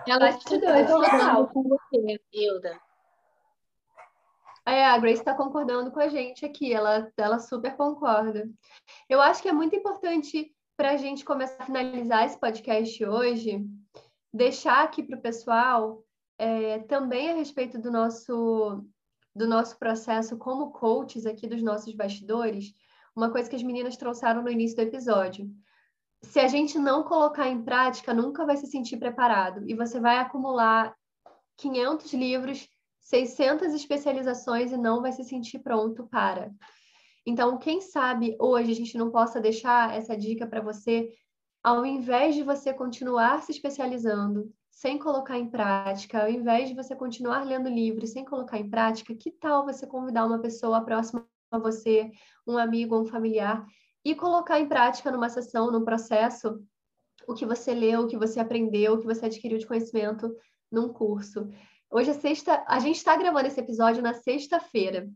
Ela 0.06 0.32
Bastidores, 0.32 0.86
total. 0.86 1.48
com 1.48 1.62
você, 1.62 2.20
Hilda. 2.30 2.78
É, 4.66 4.84
a 4.84 4.98
Grace 4.98 5.20
está 5.20 5.32
concordando 5.32 5.90
com 5.92 6.00
a 6.00 6.08
gente 6.08 6.44
aqui, 6.44 6.74
ela, 6.74 7.10
ela 7.16 7.38
super 7.38 7.74
concorda. 7.74 8.46
Eu 9.08 9.22
acho 9.22 9.40
que 9.40 9.48
é 9.48 9.52
muito 9.52 9.74
importante 9.74 10.54
para 10.76 10.90
a 10.90 10.96
gente 10.98 11.24
começar 11.24 11.62
a 11.62 11.66
finalizar 11.66 12.26
esse 12.26 12.38
podcast 12.38 13.02
hoje, 13.02 13.64
deixar 14.36 14.84
aqui 14.84 15.02
para 15.02 15.18
o 15.18 15.22
pessoal 15.22 16.04
é, 16.38 16.80
também 16.80 17.30
a 17.30 17.34
respeito 17.34 17.78
do 17.78 17.90
nosso, 17.90 18.84
do 19.34 19.48
nosso 19.48 19.78
processo 19.78 20.36
como 20.36 20.70
coaches 20.70 21.26
aqui 21.26 21.48
dos 21.48 21.62
nossos 21.62 21.94
bastidores, 21.94 22.72
uma 23.14 23.30
coisa 23.30 23.48
que 23.48 23.56
as 23.56 23.62
meninas 23.62 23.96
trouxeram 23.96 24.42
no 24.42 24.50
início 24.50 24.76
do 24.76 24.82
episódio. 24.82 25.50
Se 26.22 26.38
a 26.38 26.48
gente 26.48 26.78
não 26.78 27.02
colocar 27.02 27.48
em 27.48 27.62
prática, 27.62 28.12
nunca 28.12 28.44
vai 28.44 28.56
se 28.56 28.66
sentir 28.66 28.98
preparado 28.98 29.64
e 29.66 29.74
você 29.74 29.98
vai 29.98 30.18
acumular 30.18 30.94
500 31.56 32.12
livros 32.12 32.68
600 33.06 33.72
especializações 33.72 34.72
e 34.72 34.76
não 34.76 35.00
vai 35.00 35.12
se 35.12 35.22
sentir 35.22 35.60
pronto 35.60 36.08
para. 36.08 36.52
Então, 37.24 37.56
quem 37.56 37.80
sabe 37.80 38.36
hoje 38.38 38.72
a 38.72 38.74
gente 38.74 38.98
não 38.98 39.10
possa 39.10 39.40
deixar 39.40 39.94
essa 39.94 40.16
dica 40.16 40.46
para 40.46 40.60
você, 40.60 41.08
ao 41.66 41.84
invés 41.84 42.36
de 42.36 42.44
você 42.44 42.72
continuar 42.72 43.42
se 43.42 43.50
especializando 43.50 44.54
sem 44.70 45.00
colocar 45.00 45.36
em 45.36 45.50
prática, 45.50 46.22
ao 46.22 46.30
invés 46.30 46.68
de 46.68 46.76
você 46.76 46.94
continuar 46.94 47.44
lendo 47.44 47.68
livros 47.68 48.10
sem 48.10 48.24
colocar 48.24 48.56
em 48.56 48.70
prática, 48.70 49.12
que 49.16 49.32
tal 49.32 49.64
você 49.64 49.84
convidar 49.84 50.26
uma 50.26 50.38
pessoa 50.38 50.84
próxima 50.84 51.26
a 51.50 51.58
você, 51.58 52.08
um 52.46 52.56
amigo, 52.56 52.96
um 52.96 53.04
familiar, 53.04 53.66
e 54.04 54.14
colocar 54.14 54.60
em 54.60 54.68
prática 54.68 55.10
numa 55.10 55.28
sessão, 55.28 55.72
num 55.72 55.84
processo, 55.84 56.62
o 57.26 57.34
que 57.34 57.44
você 57.44 57.74
leu, 57.74 58.02
o 58.02 58.06
que 58.06 58.16
você 58.16 58.38
aprendeu, 58.38 58.94
o 58.94 59.00
que 59.00 59.06
você 59.06 59.26
adquiriu 59.26 59.58
de 59.58 59.66
conhecimento 59.66 60.32
num 60.70 60.92
curso. 60.92 61.48
Hoje 61.90 62.10
é 62.10 62.14
sexta, 62.14 62.64
a 62.68 62.78
gente 62.78 62.98
está 62.98 63.16
gravando 63.16 63.48
esse 63.48 63.58
episódio 63.58 64.00
na 64.00 64.14
sexta-feira. 64.14 65.10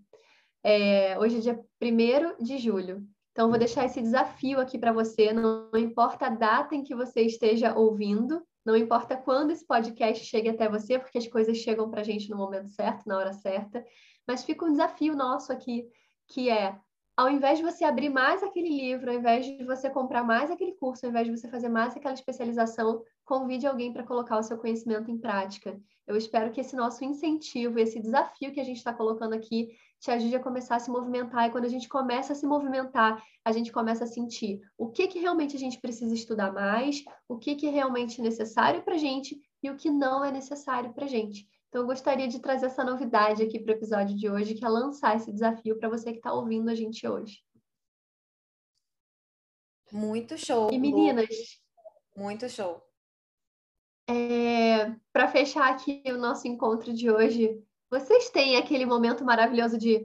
É, 0.64 1.16
hoje 1.16 1.36
é 1.36 1.40
dia 1.40 1.60
1 1.80 2.42
de 2.42 2.58
julho. 2.58 3.06
Então, 3.32 3.48
vou 3.48 3.58
deixar 3.58 3.84
esse 3.84 4.00
desafio 4.00 4.60
aqui 4.60 4.78
para 4.78 4.92
você. 4.92 5.32
Não, 5.32 5.70
não 5.72 5.80
importa 5.80 6.26
a 6.26 6.30
data 6.30 6.74
em 6.74 6.82
que 6.82 6.94
você 6.94 7.22
esteja 7.22 7.74
ouvindo, 7.74 8.42
não 8.64 8.76
importa 8.76 9.16
quando 9.16 9.50
esse 9.52 9.66
podcast 9.66 10.24
chegue 10.24 10.48
até 10.48 10.68
você, 10.68 10.98
porque 10.98 11.18
as 11.18 11.26
coisas 11.26 11.56
chegam 11.56 11.90
para 11.90 12.00
a 12.00 12.04
gente 12.04 12.28
no 12.28 12.36
momento 12.36 12.68
certo, 12.68 13.06
na 13.06 13.16
hora 13.16 13.32
certa. 13.32 13.84
Mas 14.26 14.44
fica 14.44 14.64
um 14.64 14.72
desafio 14.72 15.16
nosso 15.16 15.52
aqui, 15.52 15.88
que 16.28 16.50
é 16.50 16.78
ao 17.16 17.28
invés 17.28 17.58
de 17.58 17.64
você 17.64 17.84
abrir 17.84 18.08
mais 18.08 18.42
aquele 18.42 18.70
livro, 18.70 19.10
ao 19.10 19.16
invés 19.18 19.44
de 19.44 19.62
você 19.64 19.90
comprar 19.90 20.24
mais 20.24 20.50
aquele 20.50 20.72
curso, 20.72 21.04
ao 21.04 21.10
invés 21.10 21.26
de 21.26 21.36
você 21.36 21.48
fazer 21.48 21.68
mais 21.68 21.94
aquela 21.94 22.14
especialização, 22.14 23.02
convide 23.26 23.66
alguém 23.66 23.92
para 23.92 24.04
colocar 24.04 24.38
o 24.38 24.42
seu 24.42 24.56
conhecimento 24.56 25.10
em 25.10 25.18
prática. 25.18 25.78
Eu 26.06 26.16
espero 26.16 26.50
que 26.50 26.62
esse 26.62 26.74
nosso 26.74 27.04
incentivo, 27.04 27.78
esse 27.78 28.00
desafio 28.00 28.52
que 28.52 28.60
a 28.60 28.64
gente 28.64 28.78
está 28.78 28.94
colocando 28.94 29.34
aqui, 29.34 29.68
te 30.00 30.10
ajude 30.10 30.34
a 30.34 30.42
começar 30.42 30.76
a 30.76 30.80
se 30.80 30.90
movimentar. 30.90 31.46
E 31.46 31.50
quando 31.52 31.66
a 31.66 31.68
gente 31.68 31.88
começa 31.88 32.32
a 32.32 32.36
se 32.36 32.46
movimentar, 32.46 33.22
a 33.44 33.52
gente 33.52 33.70
começa 33.70 34.04
a 34.04 34.06
sentir 34.06 34.60
o 34.76 34.90
que, 34.90 35.06
que 35.06 35.18
realmente 35.18 35.54
a 35.54 35.58
gente 35.58 35.78
precisa 35.78 36.14
estudar 36.14 36.52
mais, 36.52 37.04
o 37.28 37.38
que, 37.38 37.54
que 37.54 37.66
é 37.66 37.70
realmente 37.70 38.20
necessário 38.22 38.82
para 38.82 38.94
a 38.94 38.98
gente 38.98 39.38
e 39.62 39.70
o 39.70 39.76
que 39.76 39.90
não 39.90 40.24
é 40.24 40.32
necessário 40.32 40.92
para 40.94 41.04
a 41.04 41.08
gente. 41.08 41.46
Então, 41.68 41.82
eu 41.82 41.86
gostaria 41.86 42.26
de 42.26 42.40
trazer 42.40 42.66
essa 42.66 42.82
novidade 42.82 43.42
aqui 43.42 43.60
para 43.60 43.72
o 43.72 43.76
episódio 43.76 44.16
de 44.16 44.28
hoje, 44.28 44.54
que 44.54 44.64
é 44.64 44.68
lançar 44.68 45.16
esse 45.16 45.30
desafio 45.30 45.78
para 45.78 45.88
você 45.88 46.10
que 46.10 46.18
está 46.18 46.32
ouvindo 46.32 46.68
a 46.68 46.74
gente 46.74 47.06
hoje. 47.06 47.44
Muito 49.92 50.36
show. 50.36 50.70
E 50.72 50.78
meninas. 50.78 51.60
Muito 52.16 52.48
show. 52.48 52.82
É, 54.08 54.90
para 55.12 55.28
fechar 55.28 55.70
aqui 55.70 56.02
o 56.06 56.18
nosso 56.18 56.48
encontro 56.48 56.92
de 56.92 57.08
hoje, 57.08 57.62
vocês 57.90 58.30
têm 58.30 58.56
aquele 58.56 58.86
momento 58.86 59.24
maravilhoso 59.24 59.76
de 59.76 60.02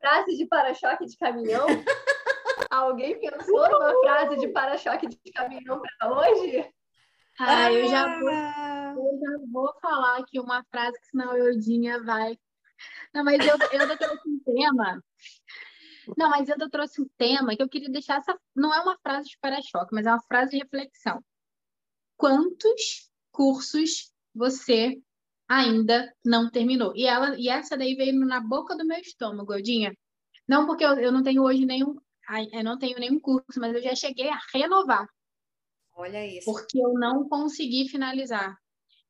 frase 0.00 0.36
de 0.36 0.44
para-choque 0.46 1.06
de 1.06 1.16
caminhão? 1.16 1.66
Alguém 2.70 3.18
pensou 3.20 3.70
numa 3.70 3.94
frase 4.02 4.36
de 4.36 4.48
para-choque 4.48 5.06
de 5.06 5.32
caminhão 5.32 5.80
para 5.80 6.12
hoje? 6.12 6.68
Ah, 7.38 7.72
eu 7.72 7.88
já 7.88 8.18
vou 8.18 8.30
eu 8.30 9.18
já 9.20 9.46
vou 9.52 9.72
falar 9.80 10.18
aqui 10.18 10.40
uma 10.40 10.64
frase 10.64 10.98
que 10.98 11.06
senão 11.06 11.30
a 11.30 11.38
Eudinha 11.38 12.02
vai. 12.02 12.36
Não, 13.14 13.22
mas 13.22 13.38
eu, 13.46 13.56
eu 13.72 13.96
trouxe 13.96 14.28
um 14.28 14.40
tema. 14.40 15.02
Não, 16.16 16.30
mas 16.30 16.48
eu 16.48 16.70
trouxe 16.70 17.00
um 17.00 17.08
tema 17.16 17.54
que 17.54 17.62
eu 17.62 17.68
queria 17.68 17.88
deixar 17.88 18.18
essa. 18.18 18.36
Não 18.54 18.74
é 18.74 18.80
uma 18.80 18.98
frase 18.98 19.28
de 19.28 19.38
para-choque, 19.40 19.94
mas 19.94 20.06
é 20.06 20.10
uma 20.10 20.22
frase 20.22 20.50
de 20.50 20.58
reflexão. 20.58 21.22
Quantos 22.16 23.08
cursos 23.30 24.12
você 24.34 25.00
ainda 25.48 26.12
não 26.24 26.50
terminou? 26.50 26.94
E 26.94 27.06
ela 27.06 27.36
e 27.38 27.48
essa 27.48 27.76
daí 27.76 27.94
veio 27.94 28.14
na 28.26 28.40
boca 28.40 28.76
do 28.76 28.86
meu 28.86 28.98
estômago, 28.98 29.54
Eudinha. 29.54 29.96
Não 30.46 30.66
porque 30.66 30.84
eu, 30.84 30.98
eu 30.98 31.12
não 31.12 31.22
tenho 31.22 31.42
hoje 31.42 31.64
nenhum, 31.64 31.96
eu 32.52 32.64
não 32.64 32.78
tenho 32.78 32.98
nenhum 32.98 33.18
curso, 33.18 33.58
mas 33.58 33.74
eu 33.74 33.82
já 33.82 33.94
cheguei 33.94 34.28
a 34.28 34.38
renovar. 34.54 35.06
Olha 35.94 36.24
isso. 36.26 36.50
Porque 36.50 36.78
eu 36.78 36.92
não 36.94 37.28
consegui 37.28 37.88
finalizar. 37.88 38.56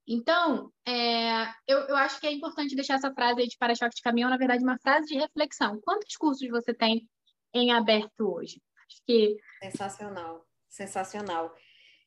Então, 0.06 0.72
é, 0.86 1.42
eu, 1.66 1.80
eu 1.80 1.96
acho 1.96 2.18
que 2.18 2.26
é 2.26 2.32
importante 2.32 2.74
deixar 2.74 2.94
essa 2.94 3.12
frase 3.12 3.42
aí 3.42 3.46
de 3.46 3.58
para-choque 3.58 3.94
de 3.94 4.00
caminhão, 4.00 4.30
na 4.30 4.38
verdade, 4.38 4.64
uma 4.64 4.78
frase 4.78 5.06
de 5.06 5.18
reflexão. 5.18 5.78
Quantos 5.82 6.16
cursos 6.16 6.48
você 6.48 6.72
tem 6.72 7.06
em 7.52 7.72
aberto 7.72 8.20
hoje? 8.20 8.62
Acho 8.86 9.02
que... 9.06 9.36
Sensacional, 9.62 10.46
sensacional. 10.66 11.54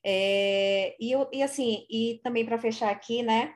É, 0.03 0.97
e, 0.99 1.11
eu, 1.11 1.29
e 1.31 1.43
assim, 1.43 1.85
e 1.87 2.19
também 2.23 2.43
para 2.43 2.57
fechar 2.57 2.89
aqui, 2.89 3.21
né? 3.21 3.53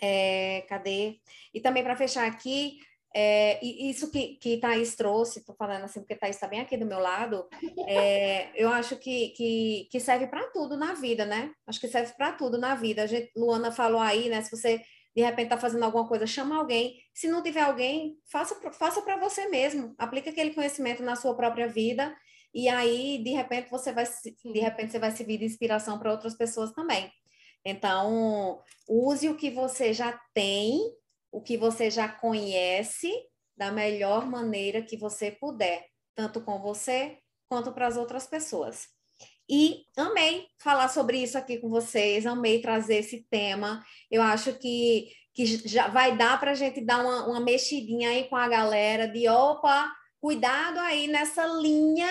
É, 0.00 0.64
cadê? 0.68 1.18
E 1.52 1.60
também 1.60 1.82
para 1.82 1.96
fechar 1.96 2.26
aqui, 2.26 2.78
é, 3.14 3.58
e 3.64 3.90
isso 3.90 4.10
que, 4.10 4.36
que 4.36 4.58
Thaís 4.58 4.94
trouxe, 4.94 5.38
estou 5.38 5.54
falando 5.56 5.84
assim 5.84 6.00
porque 6.00 6.14
Thaís 6.14 6.36
está 6.36 6.46
bem 6.46 6.60
aqui 6.60 6.76
do 6.76 6.86
meu 6.86 6.98
lado, 6.98 7.48
é, 7.88 8.50
eu 8.54 8.68
acho 8.68 8.96
que, 8.96 9.30
que, 9.30 9.88
que 9.90 9.98
serve 9.98 10.26
para 10.26 10.50
tudo 10.50 10.76
na 10.76 10.94
vida, 10.94 11.24
né? 11.24 11.52
Acho 11.66 11.80
que 11.80 11.88
serve 11.88 12.12
para 12.16 12.32
tudo 12.32 12.58
na 12.58 12.74
vida. 12.74 13.02
A 13.02 13.06
gente, 13.06 13.30
Luana 13.36 13.72
falou 13.72 14.00
aí, 14.00 14.28
né? 14.28 14.42
Se 14.42 14.50
você 14.50 14.82
de 15.16 15.22
repente 15.22 15.46
está 15.46 15.58
fazendo 15.58 15.82
alguma 15.84 16.06
coisa, 16.06 16.26
chama 16.26 16.56
alguém. 16.56 16.96
Se 17.12 17.26
não 17.28 17.42
tiver 17.42 17.62
alguém, 17.62 18.16
faça, 18.30 18.54
faça 18.72 19.02
para 19.02 19.16
você 19.16 19.48
mesmo. 19.48 19.94
Aplique 19.98 20.28
aquele 20.28 20.54
conhecimento 20.54 21.02
na 21.02 21.16
sua 21.16 21.34
própria 21.34 21.66
vida 21.66 22.14
e 22.54 22.68
aí 22.68 23.22
de 23.22 23.30
repente 23.30 23.70
você 23.70 23.92
vai 23.92 24.04
de 24.04 24.60
repente 24.60 24.92
você 24.92 24.98
vai 24.98 25.10
servir 25.10 25.38
de 25.38 25.44
inspiração 25.44 25.98
para 25.98 26.12
outras 26.12 26.36
pessoas 26.36 26.72
também. 26.72 27.10
Então, 27.64 28.62
use 28.88 29.28
o 29.28 29.36
que 29.36 29.50
você 29.50 29.92
já 29.92 30.18
tem 30.32 30.96
o 31.30 31.40
que 31.40 31.56
você 31.56 31.90
já 31.90 32.08
conhece 32.08 33.12
da 33.56 33.70
melhor 33.70 34.26
maneira 34.26 34.82
que 34.82 34.96
você 34.96 35.30
puder, 35.30 35.86
tanto 36.14 36.40
com 36.40 36.60
você 36.60 37.18
quanto 37.48 37.72
para 37.72 37.86
as 37.86 37.96
outras 37.96 38.26
pessoas. 38.26 38.86
E 39.48 39.84
amei 39.96 40.46
falar 40.58 40.88
sobre 40.88 41.22
isso 41.22 41.36
aqui 41.38 41.58
com 41.58 41.68
vocês, 41.68 42.26
amei 42.26 42.60
trazer 42.60 42.96
esse 42.96 43.26
tema. 43.30 43.84
Eu 44.10 44.22
acho 44.22 44.52
que, 44.54 45.10
que 45.34 45.46
já 45.46 45.88
vai 45.88 46.16
dar 46.16 46.38
para 46.38 46.52
a 46.52 46.54
gente 46.54 46.80
dar 46.82 47.00
uma, 47.00 47.26
uma 47.26 47.40
mexidinha 47.40 48.10
aí 48.10 48.28
com 48.28 48.36
a 48.36 48.48
galera 48.48 49.08
de 49.08 49.28
opa, 49.28 49.90
cuidado 50.20 50.78
aí 50.80 51.08
nessa 51.08 51.46
linha 51.46 52.08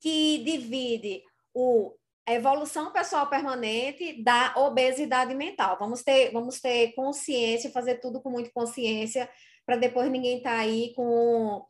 que 0.00 0.38
divide 0.38 1.22
o 1.54 1.94
a 2.26 2.32
evolução 2.32 2.90
pessoal 2.90 3.28
permanente 3.28 4.22
da 4.22 4.54
obesidade 4.56 5.34
mental. 5.34 5.76
Vamos 5.78 6.02
ter, 6.02 6.30
vamos 6.32 6.60
ter 6.60 6.92
consciência, 6.94 7.70
fazer 7.70 7.96
tudo 7.96 8.20
com 8.20 8.30
muita 8.30 8.50
consciência, 8.50 9.28
para 9.66 9.76
depois 9.76 10.10
ninguém 10.10 10.38
estar 10.38 10.56
tá 10.56 10.58
aí 10.58 10.92
com, 10.94 11.64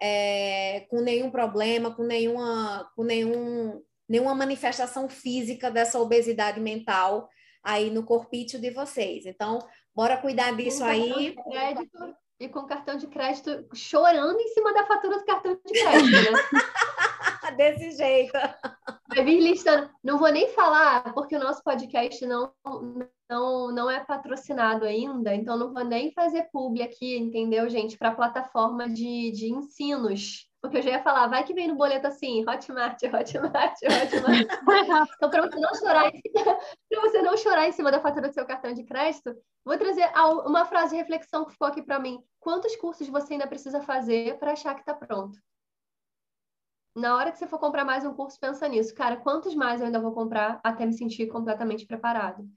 é, 0.00 0.86
com 0.88 1.00
nenhum 1.00 1.30
problema, 1.30 1.90
com 1.90 2.04
nenhuma, 2.04 2.90
com 2.94 3.02
nenhum, 3.02 3.82
nenhuma 4.08 4.34
manifestação 4.34 5.08
física 5.08 5.70
dessa 5.70 5.98
obesidade 5.98 6.60
mental 6.60 7.28
aí 7.62 7.90
no 7.90 8.04
corpício 8.04 8.60
de 8.60 8.70
vocês. 8.70 9.26
Então, 9.26 9.58
bora 9.94 10.16
cuidar 10.16 10.56
disso 10.56 10.84
aí. 10.84 11.34
Crédito, 11.50 12.16
e 12.38 12.48
com 12.48 12.64
cartão 12.64 12.96
de 12.96 13.08
crédito 13.08 13.66
chorando 13.74 14.38
em 14.38 14.48
cima 14.48 14.72
da 14.72 14.86
fatura 14.86 15.18
do 15.18 15.24
cartão 15.24 15.54
de 15.54 15.72
crédito, 15.72 16.10
né? 16.10 16.40
Desse 17.56 17.96
jeito. 17.96 18.32
Vai 19.16 19.24
vir 19.24 19.40
listando. 19.40 19.88
Não 20.04 20.18
vou 20.18 20.30
nem 20.30 20.50
falar, 20.50 21.14
porque 21.14 21.34
o 21.34 21.40
nosso 21.40 21.62
podcast 21.64 22.26
não, 22.26 22.52
não, 23.30 23.72
não 23.72 23.90
é 23.90 24.04
patrocinado 24.04 24.84
ainda, 24.84 25.34
então 25.34 25.56
não 25.56 25.72
vou 25.72 25.82
nem 25.82 26.12
fazer 26.12 26.50
publi 26.52 26.82
aqui, 26.82 27.16
entendeu, 27.16 27.66
gente? 27.70 27.96
Para 27.96 28.14
plataforma 28.14 28.86
de, 28.86 29.30
de 29.30 29.50
ensinos. 29.50 30.46
Porque 30.60 30.76
eu 30.76 30.82
já 30.82 30.90
ia 30.90 31.02
falar, 31.02 31.28
vai 31.28 31.44
que 31.44 31.54
vem 31.54 31.66
no 31.66 31.76
boleto 31.76 32.06
assim, 32.06 32.44
Hotmart, 32.46 33.02
Hotmart, 33.04 33.78
Hotmart. 33.84 34.48
então, 35.16 35.30
para 35.30 35.48
você 35.48 35.60
não 35.60 35.74
chorar, 35.74 36.12
para 36.90 37.00
você 37.00 37.22
não 37.22 37.36
chorar 37.38 37.68
em 37.68 37.72
cima 37.72 37.90
da 37.90 38.02
fatura 38.02 38.28
do 38.28 38.34
seu 38.34 38.44
cartão 38.44 38.74
de 38.74 38.84
crédito, 38.84 39.34
vou 39.64 39.78
trazer 39.78 40.10
uma 40.44 40.66
frase 40.66 40.90
de 40.90 40.96
reflexão 40.96 41.46
que 41.46 41.52
ficou 41.52 41.68
aqui 41.68 41.80
para 41.80 41.98
mim. 41.98 42.18
Quantos 42.38 42.76
cursos 42.76 43.08
você 43.08 43.32
ainda 43.32 43.46
precisa 43.46 43.80
fazer 43.80 44.38
para 44.38 44.52
achar 44.52 44.74
que 44.74 44.80
está 44.80 44.92
pronto? 44.92 45.38
Na 46.96 47.14
hora 47.14 47.30
que 47.30 47.38
você 47.38 47.46
for 47.46 47.58
comprar 47.58 47.84
mais 47.84 48.06
um 48.06 48.14
curso, 48.14 48.40
pensa 48.40 48.66
nisso. 48.66 48.94
Cara, 48.94 49.16
quantos 49.16 49.54
mais 49.54 49.80
eu 49.80 49.86
ainda 49.86 50.00
vou 50.00 50.12
comprar 50.12 50.58
até 50.64 50.86
me 50.86 50.94
sentir 50.94 51.26
completamente 51.26 51.84
preparado? 51.84 52.48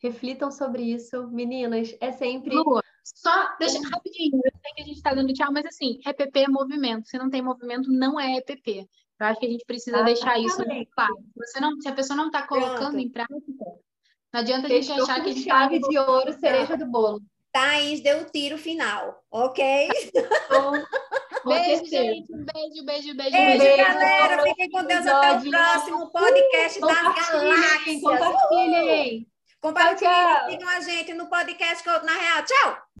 Reflitam 0.00 0.52
sobre 0.52 0.82
isso, 0.82 1.28
meninas. 1.28 1.96
É 2.00 2.12
sempre. 2.12 2.54
Lua, 2.54 2.82
só 3.02 3.56
deixa 3.58 3.80
rapidinho, 3.88 4.36
eu 4.36 4.52
sei 4.62 4.72
que 4.76 4.82
a 4.82 4.84
gente 4.84 4.96
está 4.96 5.12
dando 5.12 5.32
tchau, 5.32 5.52
mas 5.52 5.66
assim, 5.66 5.98
EPP 6.06 6.44
é 6.44 6.48
movimento. 6.48 7.08
Se 7.08 7.18
não 7.18 7.28
tem 7.28 7.42
movimento, 7.42 7.90
não 7.90 8.20
é 8.20 8.36
EPP. 8.36 8.88
Eu 9.18 9.26
acho 9.26 9.40
que 9.40 9.46
a 9.46 9.50
gente 9.50 9.64
precisa 9.64 9.98
ah, 9.98 10.02
deixar 10.02 10.38
isso 10.38 10.62
claro. 10.94 11.14
Se, 11.46 11.60
não, 11.60 11.80
se 11.80 11.88
a 11.88 11.92
pessoa 11.92 12.16
não 12.16 12.26
está 12.26 12.46
colocando 12.46 12.92
Pronto. 12.92 12.98
em 12.98 13.08
prática, 13.08 13.36
não 14.32 14.40
adianta 14.40 14.68
a 14.68 14.70
gente 14.70 14.86
Fechou 14.86 15.02
achar 15.02 15.22
que 15.22 15.30
a 15.30 15.32
gente 15.32 15.44
chave 15.44 15.80
tá... 15.80 15.88
de 15.88 15.98
ouro, 15.98 16.32
cereja 16.38 16.76
do 16.76 16.86
bolo. 16.86 17.20
Thaís 17.52 18.00
deu 18.00 18.22
o 18.22 18.24
tiro 18.24 18.56
final, 18.56 19.22
ok? 19.30 19.88
Beijo, 21.44 21.84
gente. 21.86 22.32
Um 22.32 22.44
beijo, 22.44 22.84
beijo, 22.84 23.14
beijo. 23.16 23.30
Beijo, 23.30 23.58
beijo 23.58 23.76
galera. 23.76 24.42
Fiquem 24.42 24.70
com 24.70 24.84
Deus. 24.84 25.06
Até 25.06 25.32
o 25.32 25.50
próximo 25.50 26.10
podcast 26.10 26.80
das 26.80 27.02
Galáxias. 27.02 28.00
Compartilhem. 28.00 29.26
Compartilhem, 29.60 30.50
sigam 30.50 30.68
a 30.68 30.80
gente 30.80 31.14
no 31.14 31.28
podcast 31.28 31.86
na 32.04 32.12
Real. 32.16 32.44
Tchau! 32.44 32.82